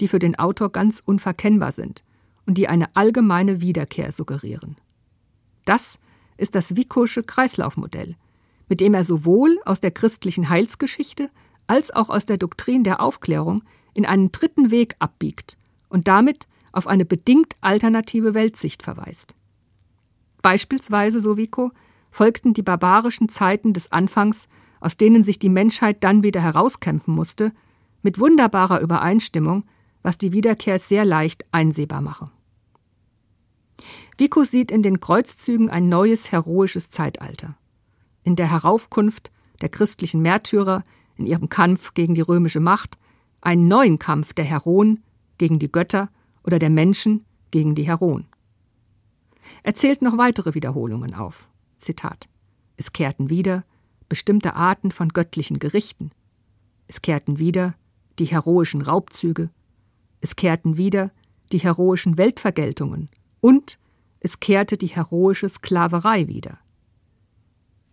die 0.00 0.08
für 0.08 0.18
den 0.18 0.38
Autor 0.38 0.70
ganz 0.70 1.02
unverkennbar 1.04 1.72
sind 1.72 2.04
und 2.46 2.58
die 2.58 2.68
eine 2.68 2.94
allgemeine 2.94 3.60
Wiederkehr 3.60 4.12
suggerieren. 4.12 4.76
Das 5.64 5.98
ist 6.36 6.54
das 6.54 6.76
Wicosche 6.76 7.22
Kreislaufmodell, 7.22 8.16
mit 8.68 8.80
dem 8.80 8.94
er 8.94 9.04
sowohl 9.04 9.60
aus 9.64 9.80
der 9.80 9.90
christlichen 9.90 10.48
Heilsgeschichte 10.48 11.30
als 11.66 11.90
auch 11.90 12.10
aus 12.10 12.26
der 12.26 12.38
Doktrin 12.38 12.84
der 12.84 13.00
Aufklärung 13.00 13.62
in 13.94 14.04
einen 14.04 14.32
dritten 14.32 14.70
Weg 14.70 14.96
abbiegt 14.98 15.56
und 15.88 16.08
damit 16.08 16.46
auf 16.72 16.86
eine 16.86 17.04
bedingt 17.04 17.54
alternative 17.60 18.34
Weltsicht 18.34 18.82
verweist. 18.82 19.34
Beispielsweise, 20.44 21.20
so 21.20 21.38
Vico, 21.38 21.72
folgten 22.10 22.52
die 22.52 22.60
barbarischen 22.60 23.30
Zeiten 23.30 23.72
des 23.72 23.90
Anfangs, 23.92 24.46
aus 24.78 24.98
denen 24.98 25.24
sich 25.24 25.38
die 25.38 25.48
Menschheit 25.48 26.04
dann 26.04 26.22
wieder 26.22 26.42
herauskämpfen 26.42 27.14
musste, 27.14 27.50
mit 28.02 28.18
wunderbarer 28.18 28.82
Übereinstimmung, 28.82 29.64
was 30.02 30.18
die 30.18 30.32
Wiederkehr 30.32 30.78
sehr 30.78 31.06
leicht 31.06 31.46
einsehbar 31.50 32.02
mache. 32.02 32.26
Vico 34.18 34.44
sieht 34.44 34.70
in 34.70 34.82
den 34.82 35.00
Kreuzzügen 35.00 35.70
ein 35.70 35.88
neues 35.88 36.30
heroisches 36.30 36.90
Zeitalter. 36.90 37.56
In 38.22 38.36
der 38.36 38.50
Heraufkunft 38.50 39.32
der 39.62 39.70
christlichen 39.70 40.20
Märtyrer 40.20 40.84
in 41.16 41.24
ihrem 41.24 41.48
Kampf 41.48 41.94
gegen 41.94 42.14
die 42.14 42.20
römische 42.20 42.60
Macht 42.60 42.98
einen 43.40 43.66
neuen 43.66 43.98
Kampf 43.98 44.34
der 44.34 44.44
Heroen 44.44 45.02
gegen 45.38 45.58
die 45.58 45.72
Götter 45.72 46.10
oder 46.42 46.58
der 46.58 46.68
Menschen 46.68 47.24
gegen 47.50 47.74
die 47.74 47.84
Heroen. 47.84 48.26
Er 49.62 49.74
zählt 49.74 50.02
noch 50.02 50.18
weitere 50.18 50.54
Wiederholungen 50.54 51.14
auf. 51.14 51.48
Zitat. 51.78 52.28
Es 52.76 52.92
kehrten 52.92 53.30
wieder 53.30 53.64
bestimmte 54.08 54.54
Arten 54.54 54.90
von 54.90 55.08
göttlichen 55.08 55.58
Gerichten. 55.58 56.10
Es 56.86 57.02
kehrten 57.02 57.38
wieder 57.38 57.74
die 58.18 58.26
heroischen 58.26 58.82
Raubzüge, 58.82 59.50
es 60.20 60.36
kehrten 60.36 60.76
wieder 60.76 61.10
die 61.52 61.58
heroischen 61.58 62.16
Weltvergeltungen 62.16 63.08
und 63.40 63.78
es 64.20 64.40
kehrte 64.40 64.76
die 64.76 64.86
heroische 64.86 65.48
Sklaverei 65.48 66.28
wieder. 66.28 66.58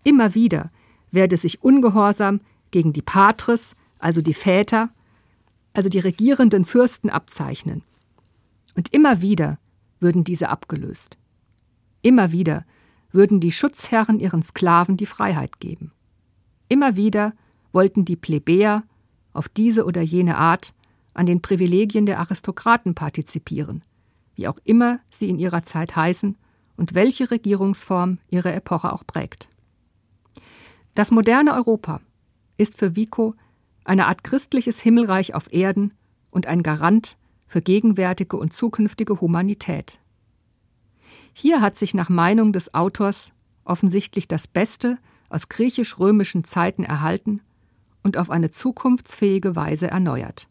Immer 0.04 0.34
wieder 0.34 0.72
werde 1.12 1.38
sich 1.38 1.64
Ungehorsam 1.64 2.42
gegen 2.72 2.94
die 2.94 3.02
Patres, 3.02 3.76
also 4.00 4.22
die 4.22 4.34
Väter, 4.34 4.90
also 5.74 5.90
die 5.90 6.00
regierenden 6.00 6.66
Fürsten 6.66 7.10
abzeichnen. 7.10 7.84
Und 8.76 8.94
immer 8.94 9.22
wieder 9.22 9.60
würden 10.00 10.24
diese 10.24 10.50
abgelöst. 10.50 11.18
Immer 12.02 12.32
wieder 12.32 12.66
würden 13.12 13.40
die 13.40 13.52
Schutzherren 13.52 14.20
ihren 14.20 14.44
Sklaven 14.44 14.98
die 14.98 15.06
Freiheit 15.06 15.60
geben. 15.60 15.92
Immer 16.70 16.96
wieder 16.96 17.34
wollten 17.72 18.06
die 18.06 18.16
Plebejer 18.16 18.84
auf 19.34 19.50
diese 19.50 19.86
oder 19.86 20.02
jene 20.02 20.38
Art 20.38 20.74
an 21.14 21.26
den 21.26 21.42
Privilegien 21.42 22.06
der 22.06 22.20
Aristokraten 22.20 22.96
partizipieren, 22.96 23.84
wie 24.36 24.48
auch 24.48 24.58
immer 24.64 25.00
sie 25.12 25.30
in 25.30 25.40
ihrer 25.40 25.64
Zeit 25.64 25.96
heißen 25.96 26.38
und 26.78 26.94
welche 26.94 27.30
Regierungsform 27.32 28.20
ihre 28.30 28.54
Epoche 28.54 28.94
auch 28.94 29.06
prägt. 29.06 29.50
Das 30.96 31.12
moderne 31.12 31.54
Europa 31.54 32.02
ist 32.58 32.78
für 32.78 32.96
Vico 32.96 33.36
eine 33.84 34.08
Art 34.08 34.24
christliches 34.24 34.80
Himmelreich 34.80 35.34
auf 35.34 35.52
Erden 35.52 35.94
und 36.30 36.48
ein 36.48 36.64
Garant 36.64 37.18
für 37.48 37.62
gegenwärtige 37.62 38.38
und 38.38 38.54
zukünftige 38.54 39.20
Humanität. 39.20 40.00
Hier 41.34 41.62
hat 41.62 41.78
sich 41.78 41.94
nach 41.94 42.10
Meinung 42.10 42.54
des 42.54 42.74
Autors 42.74 43.32
offensichtlich 43.64 44.28
das 44.28 44.48
Beste 44.48 44.98
aus 45.30 45.50
griechisch-römischen 45.50 46.44
Zeiten 46.44 46.84
erhalten 46.84 47.42
und 48.04 48.18
auf 48.18 48.30
eine 48.30 48.52
zukunftsfähige 48.52 49.56
Weise 49.56 49.88
erneuert. 49.88 50.48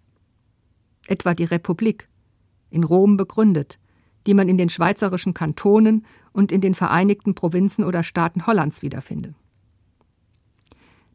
Etwa 1.06 1.34
die 1.34 1.44
Republik, 1.44 2.08
in 2.70 2.84
Rom 2.84 3.16
begründet, 3.16 3.78
die 4.26 4.34
man 4.34 4.48
in 4.48 4.58
den 4.58 4.68
schweizerischen 4.68 5.34
Kantonen 5.34 6.06
und 6.32 6.52
in 6.52 6.60
den 6.60 6.74
Vereinigten 6.74 7.34
Provinzen 7.34 7.84
oder 7.84 8.02
Staaten 8.02 8.46
Hollands 8.46 8.82
wiederfinde. 8.82 9.34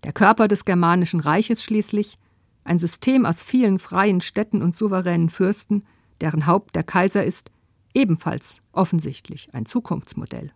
Der 0.04 0.12
Körper 0.12 0.48
des 0.48 0.66
Germanischen 0.66 1.20
Reiches 1.20 1.64
schließlich, 1.64 2.18
ein 2.64 2.78
System 2.78 3.26
aus 3.26 3.42
vielen 3.42 3.80
freien 3.80 4.22
Städten 4.22 4.62
und 4.62 4.76
souveränen 4.76 5.30
Fürsten, 5.30 5.86
deren 6.22 6.46
Haupt 6.46 6.76
der 6.76 6.84
Kaiser 6.84 7.24
ist, 7.24 7.52
ebenfalls 7.96 8.62
offensichtlich 8.72 9.50
ein 9.54 9.66
Zukunftsmodell. 9.66 10.52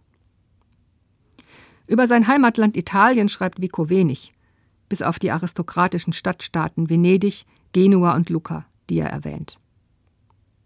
Über 1.88 2.06
sein 2.06 2.28
Heimatland 2.28 2.78
Italien 2.78 3.30
schreibt 3.30 3.62
Vico 3.62 3.90
wenig, 3.90 4.34
bis 4.90 5.02
auf 5.02 5.18
die 5.18 5.32
aristokratischen 5.32 6.14
Stadtstaaten 6.14 6.90
Venedig, 6.90 7.46
Genua 7.72 8.16
und 8.16 8.30
Lucca, 8.30 8.66
die 8.90 9.00
er 9.00 9.10
erwähnt. 9.10 9.60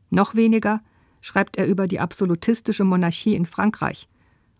Noch 0.09 0.35
weniger 0.35 0.81
schreibt 1.21 1.57
er 1.57 1.67
über 1.67 1.87
die 1.87 1.99
absolutistische 1.99 2.83
Monarchie 2.83 3.35
in 3.35 3.45
Frankreich 3.45 4.09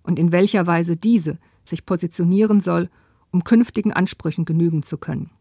und 0.04 0.20
in 0.20 0.32
welcher 0.32 0.68
Weise 0.68 0.96
diese 0.96 1.38
sich 1.66 1.86
positionieren 1.86 2.62
soll, 2.62 2.90
um 3.32 3.44
künftigen 3.44 3.92
Ansprüchen 3.92 4.46
genügen 4.46 4.84
zu 4.84 4.98
können. 4.98 5.32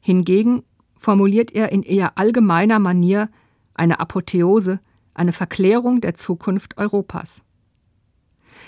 Hingegen 0.00 0.62
formuliert 0.96 1.52
er 1.52 1.72
in 1.72 1.82
eher 1.82 2.16
allgemeiner 2.16 2.78
Manier 2.78 3.28
eine 3.76 4.00
Apotheose, 4.00 4.80
eine 5.14 5.32
Verklärung 5.32 6.00
der 6.00 6.14
Zukunft 6.14 6.78
Europas. 6.78 7.42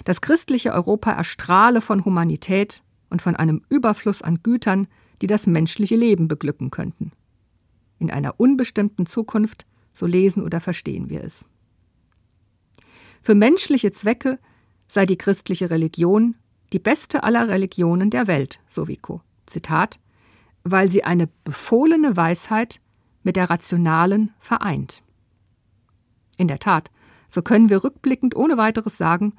Das 0.05 0.21
christliche 0.21 0.73
Europa 0.73 1.11
erstrahle 1.13 1.81
von 1.81 2.05
Humanität 2.05 2.83
und 3.11 3.23
von 3.23 3.37
einem 3.37 3.63
Überfluss 3.69 4.23
an 4.23 4.43
Gütern, 4.43 4.87
die 5.21 5.27
das 5.27 5.47
menschliche 5.47 5.97
Leben 5.97 6.29
beglücken 6.29 6.71
könnten. 6.71 7.13
In 7.99 8.11
einer 8.11 8.39
unbestimmten 8.39 9.07
Zukunft, 9.07 9.67
so 9.93 10.07
lesen 10.07 10.45
oder 10.45 10.61
verstehen 10.61 11.11
wir 11.11 11.25
es. 11.25 11.45
Für 13.21 13.35
menschliche 13.35 13.91
Zwecke 13.91 14.39
sei 14.87 15.07
die 15.07 15.19
christliche 15.19 15.71
Religion 15.71 16.37
die 16.73 16.79
beste 16.79 17.23
aller 17.23 17.49
Religionen 17.49 18.11
der 18.11 18.27
Welt, 18.27 18.61
so 18.69 18.89
Vico. 18.89 19.23
Zitat, 19.47 19.99
weil 20.65 20.91
sie 20.91 21.03
eine 21.03 21.29
befohlene 21.45 22.17
Weisheit 22.17 22.81
mit 23.29 23.37
der 23.37 23.51
rationalen 23.51 24.33
vereint. 24.39 25.03
In 26.39 26.49
der 26.49 26.61
Tat, 26.61 26.91
so 27.29 27.43
können 27.43 27.69
wir 27.69 27.85
rückblickend 27.85 28.35
ohne 28.35 28.57
weiteres 28.57 28.97
sagen, 28.97 29.35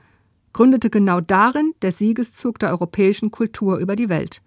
gründete 0.54 0.92
genau 0.92 1.22
darin 1.22 1.74
der 1.82 1.92
Siegeszug 1.92 2.60
der 2.60 2.70
europäischen 2.70 3.32
Kultur 3.32 3.80
über 3.80 3.96
die 3.96 4.08
Welt, 4.08 4.44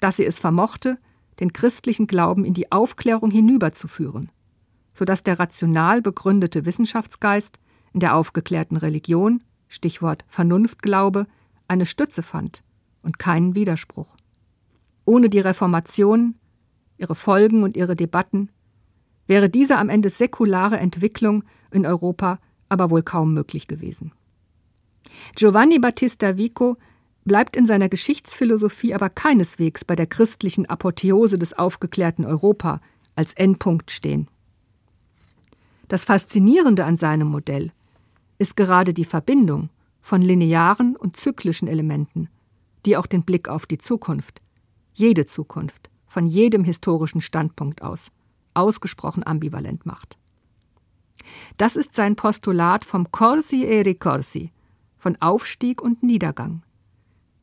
dass 0.00 0.18
sie 0.18 0.26
es 0.26 0.38
vermochte, 0.38 0.98
den 1.40 1.54
christlichen 1.54 2.06
Glauben 2.06 2.44
in 2.44 2.52
die 2.52 2.70
Aufklärung 2.70 3.30
hinüberzuführen, 3.30 4.30
so 4.92 5.06
dass 5.06 5.22
der 5.22 5.38
rational 5.38 6.02
begründete 6.02 6.66
Wissenschaftsgeist 6.66 7.58
in 7.94 8.00
der 8.00 8.14
aufgeklärten 8.14 8.76
Religion, 8.76 9.42
Stichwort 9.68 10.26
Vernunftglaube, 10.28 11.26
eine 11.66 11.86
Stütze 11.86 12.22
fand 12.22 12.62
und 13.00 13.18
keinen 13.18 13.54
Widerspruch. 13.54 14.18
Ohne 15.06 15.30
die 15.30 15.40
Reformation, 15.40 16.34
ihre 16.98 17.14
Folgen 17.14 17.62
und 17.62 17.74
ihre 17.78 17.96
Debatten 17.96 18.50
wäre 19.26 19.48
diese 19.48 19.78
am 19.78 19.88
Ende 19.88 20.10
säkulare 20.10 20.78
Entwicklung 20.78 21.44
in 21.70 21.86
Europa 21.86 22.38
aber 22.68 22.90
wohl 22.90 23.02
kaum 23.02 23.32
möglich 23.34 23.68
gewesen. 23.68 24.12
Giovanni 25.34 25.78
Battista 25.78 26.36
Vico 26.36 26.76
bleibt 27.24 27.56
in 27.56 27.66
seiner 27.66 27.88
Geschichtsphilosophie 27.88 28.94
aber 28.94 29.10
keineswegs 29.10 29.84
bei 29.84 29.96
der 29.96 30.06
christlichen 30.06 30.66
Apotheose 30.66 31.38
des 31.38 31.52
aufgeklärten 31.58 32.24
Europa 32.24 32.80
als 33.14 33.34
Endpunkt 33.34 33.90
stehen. 33.90 34.28
Das 35.88 36.04
Faszinierende 36.04 36.84
an 36.84 36.96
seinem 36.96 37.28
Modell 37.28 37.72
ist 38.38 38.56
gerade 38.56 38.92
die 38.92 39.04
Verbindung 39.04 39.70
von 40.00 40.22
linearen 40.22 40.96
und 40.96 41.16
zyklischen 41.16 41.68
Elementen, 41.68 42.28
die 42.84 42.96
auch 42.96 43.06
den 43.06 43.22
Blick 43.22 43.48
auf 43.48 43.66
die 43.66 43.78
Zukunft, 43.78 44.40
jede 44.94 45.26
Zukunft, 45.26 45.90
von 46.06 46.26
jedem 46.26 46.64
historischen 46.64 47.20
Standpunkt 47.20 47.82
aus, 47.82 48.10
ausgesprochen 48.56 49.26
ambivalent 49.26 49.86
macht. 49.86 50.18
Das 51.56 51.76
ist 51.76 51.94
sein 51.94 52.16
Postulat 52.16 52.84
vom 52.84 53.10
Corsi 53.10 53.64
e 53.64 53.82
Ricorsi, 53.82 54.52
von 54.98 55.16
Aufstieg 55.20 55.82
und 55.82 56.02
Niedergang, 56.02 56.62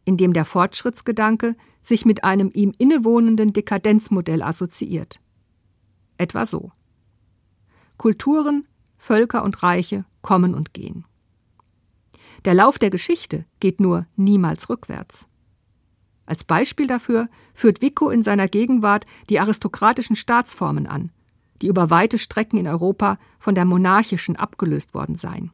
in 0.05 0.17
dem 0.17 0.33
der 0.33 0.45
Fortschrittsgedanke 0.45 1.55
sich 1.81 2.05
mit 2.05 2.23
einem 2.23 2.51
ihm 2.53 2.73
innewohnenden 2.77 3.53
Dekadenzmodell 3.53 4.41
assoziiert. 4.41 5.19
Etwa 6.17 6.45
so. 6.45 6.71
Kulturen, 7.97 8.67
Völker 8.97 9.43
und 9.43 9.63
Reiche 9.63 10.05
kommen 10.21 10.55
und 10.55 10.73
gehen. 10.73 11.05
Der 12.45 12.53
Lauf 12.53 12.79
der 12.79 12.89
Geschichte 12.89 13.45
geht 13.59 13.79
nur 13.79 14.05
niemals 14.15 14.69
rückwärts. 14.69 15.27
Als 16.33 16.45
Beispiel 16.45 16.87
dafür 16.87 17.29
führt 17.53 17.83
Vico 17.83 18.09
in 18.09 18.23
seiner 18.23 18.47
Gegenwart 18.47 19.05
die 19.29 19.39
aristokratischen 19.39 20.15
Staatsformen 20.15 20.87
an, 20.87 21.11
die 21.61 21.67
über 21.67 21.91
weite 21.91 22.17
Strecken 22.17 22.57
in 22.57 22.67
Europa 22.67 23.19
von 23.37 23.53
der 23.53 23.65
monarchischen 23.65 24.35
abgelöst 24.35 24.95
worden 24.95 25.13
seien. 25.13 25.51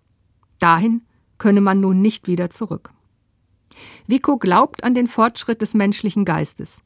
Dahin 0.57 1.01
könne 1.37 1.59
man 1.59 1.81
nun 1.81 2.01
nicht 2.01 2.27
wieder 2.27 2.49
zurück. 2.49 2.91
Vico 4.07 4.37
glaubt 4.37 4.85
an 4.85 4.93
den 4.93 5.07
Fortschritt 5.07 5.61
des 5.61 5.73
menschlichen 5.73 6.23
Geistes, 6.23 6.81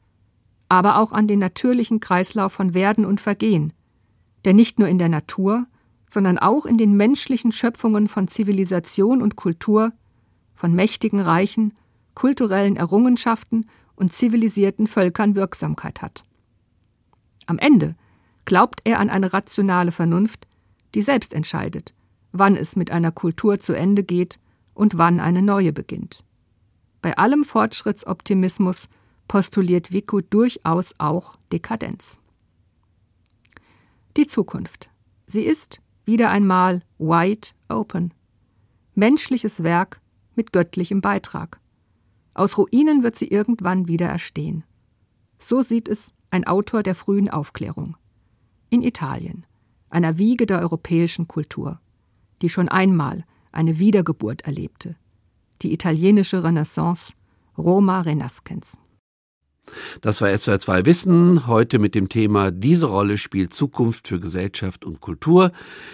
aber 0.68 0.98
auch 0.98 1.12
an 1.12 1.28
den 1.28 1.38
natürlichen 1.38 2.00
Kreislauf 2.00 2.52
von 2.52 2.74
Werden 2.74 3.04
und 3.04 3.20
Vergehen, 3.20 3.72
der 4.44 4.54
nicht 4.54 4.80
nur 4.80 4.88
in 4.88 4.98
der 4.98 5.08
Natur, 5.08 5.68
sondern 6.10 6.36
auch 6.36 6.66
in 6.66 6.78
den 6.78 6.96
menschlichen 6.96 7.52
Schöpfungen 7.52 8.08
von 8.08 8.26
Zivilisation 8.26 9.22
und 9.22 9.36
Kultur, 9.36 9.92
von 10.52 10.74
mächtigen 10.74 11.20
Reichen, 11.20 11.74
kulturellen 12.14 12.76
Errungenschaften 12.76 13.66
und 13.96 14.12
zivilisierten 14.12 14.86
Völkern 14.86 15.34
Wirksamkeit 15.34 16.02
hat. 16.02 16.24
Am 17.46 17.58
Ende 17.58 17.96
glaubt 18.44 18.80
er 18.84 19.00
an 19.00 19.10
eine 19.10 19.32
rationale 19.32 19.92
Vernunft, 19.92 20.46
die 20.94 21.02
selbst 21.02 21.34
entscheidet, 21.34 21.94
wann 22.32 22.56
es 22.56 22.76
mit 22.76 22.90
einer 22.90 23.12
Kultur 23.12 23.60
zu 23.60 23.72
Ende 23.72 24.02
geht 24.02 24.38
und 24.74 24.98
wann 24.98 25.20
eine 25.20 25.42
neue 25.42 25.72
beginnt. 25.72 26.24
Bei 27.02 27.16
allem 27.16 27.44
Fortschrittsoptimismus 27.44 28.88
postuliert 29.28 29.92
Vico 29.92 30.20
durchaus 30.20 30.94
auch 30.98 31.36
Dekadenz. 31.52 32.18
Die 34.16 34.26
Zukunft. 34.26 34.90
Sie 35.26 35.42
ist, 35.42 35.80
wieder 36.04 36.30
einmal 36.30 36.82
wide 36.98 37.48
open. 37.68 38.12
Menschliches 38.94 39.62
Werk 39.62 40.00
mit 40.34 40.52
göttlichem 40.52 41.00
Beitrag. 41.00 41.60
Aus 42.34 42.58
Ruinen 42.58 43.02
wird 43.02 43.16
sie 43.16 43.28
irgendwann 43.28 43.86
wieder 43.88 44.08
erstehen. 44.08 44.64
So 45.38 45.62
sieht 45.62 45.88
es 45.88 46.12
ein 46.30 46.46
Autor 46.46 46.82
der 46.82 46.94
frühen 46.94 47.30
Aufklärung. 47.30 47.96
In 48.70 48.82
Italien, 48.82 49.46
einer 49.88 50.18
Wiege 50.18 50.46
der 50.46 50.60
europäischen 50.60 51.28
Kultur, 51.28 51.80
die 52.42 52.48
schon 52.48 52.68
einmal 52.68 53.24
eine 53.52 53.78
Wiedergeburt 53.78 54.42
erlebte. 54.42 54.96
Die 55.62 55.72
italienische 55.72 56.42
Renaissance, 56.42 57.14
Roma 57.56 58.00
Renascens. 58.00 58.76
Das 60.00 60.20
war 60.20 60.36
SWR 60.36 60.58
2 60.58 60.86
Wissen, 60.86 61.46
heute 61.46 61.78
mit 61.78 61.94
dem 61.94 62.08
Thema 62.08 62.50
Diese 62.50 62.86
Rolle 62.86 63.18
spielt 63.18 63.52
Zukunft 63.54 64.08
für 64.08 64.20
Gesellschaft 64.20 64.84
und 64.84 65.00
Kultur. 65.00 65.52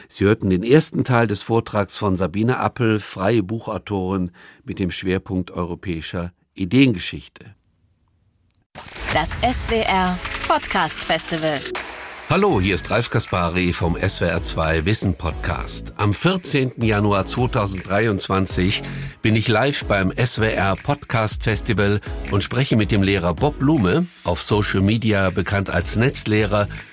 Sie 0.09 0.25
hörten 0.25 0.51
den 0.51 0.63
ersten 0.63 1.05
Teil 1.05 1.27
des 1.27 1.43
Vortrags 1.43 1.97
von 1.99 2.17
Sabine 2.17 2.59
Appel, 2.59 2.99
freie 2.99 3.43
Buchautorin 3.43 4.33
mit 4.65 4.79
dem 4.79 4.91
Schwerpunkt 4.91 5.51
europäischer 5.51 6.33
Ideengeschichte. 6.55 7.55
Das 9.13 9.31
SWR 9.43 10.19
Podcast 10.47 11.05
Festival. 11.05 11.61
Hallo, 12.31 12.61
hier 12.61 12.77
ist 12.77 12.89
Ralf 12.93 13.11
Kaspari 13.11 13.73
vom 13.73 13.97
SWR2 13.97 14.85
Wissen 14.85 15.17
Podcast. 15.17 15.95
Am 15.97 16.15
14. 16.15 16.75
Januar 16.81 17.27
2023 17.27 18.85
bin 19.21 19.35
ich 19.35 19.49
live 19.49 19.85
beim 19.87 20.13
SWR 20.13 20.77
Podcast 20.81 21.43
Festival 21.43 22.01
und 22.31 22.45
spreche 22.45 22.77
mit 22.77 22.93
dem 22.93 23.03
Lehrer 23.03 23.35
Bob 23.35 23.59
Blume, 23.59 24.07
auf 24.23 24.43
Social 24.43 24.81
Media 24.81 25.31
bekannt 25.31 25.71
als 25.71 25.97
Netzlehrer, 25.97 26.69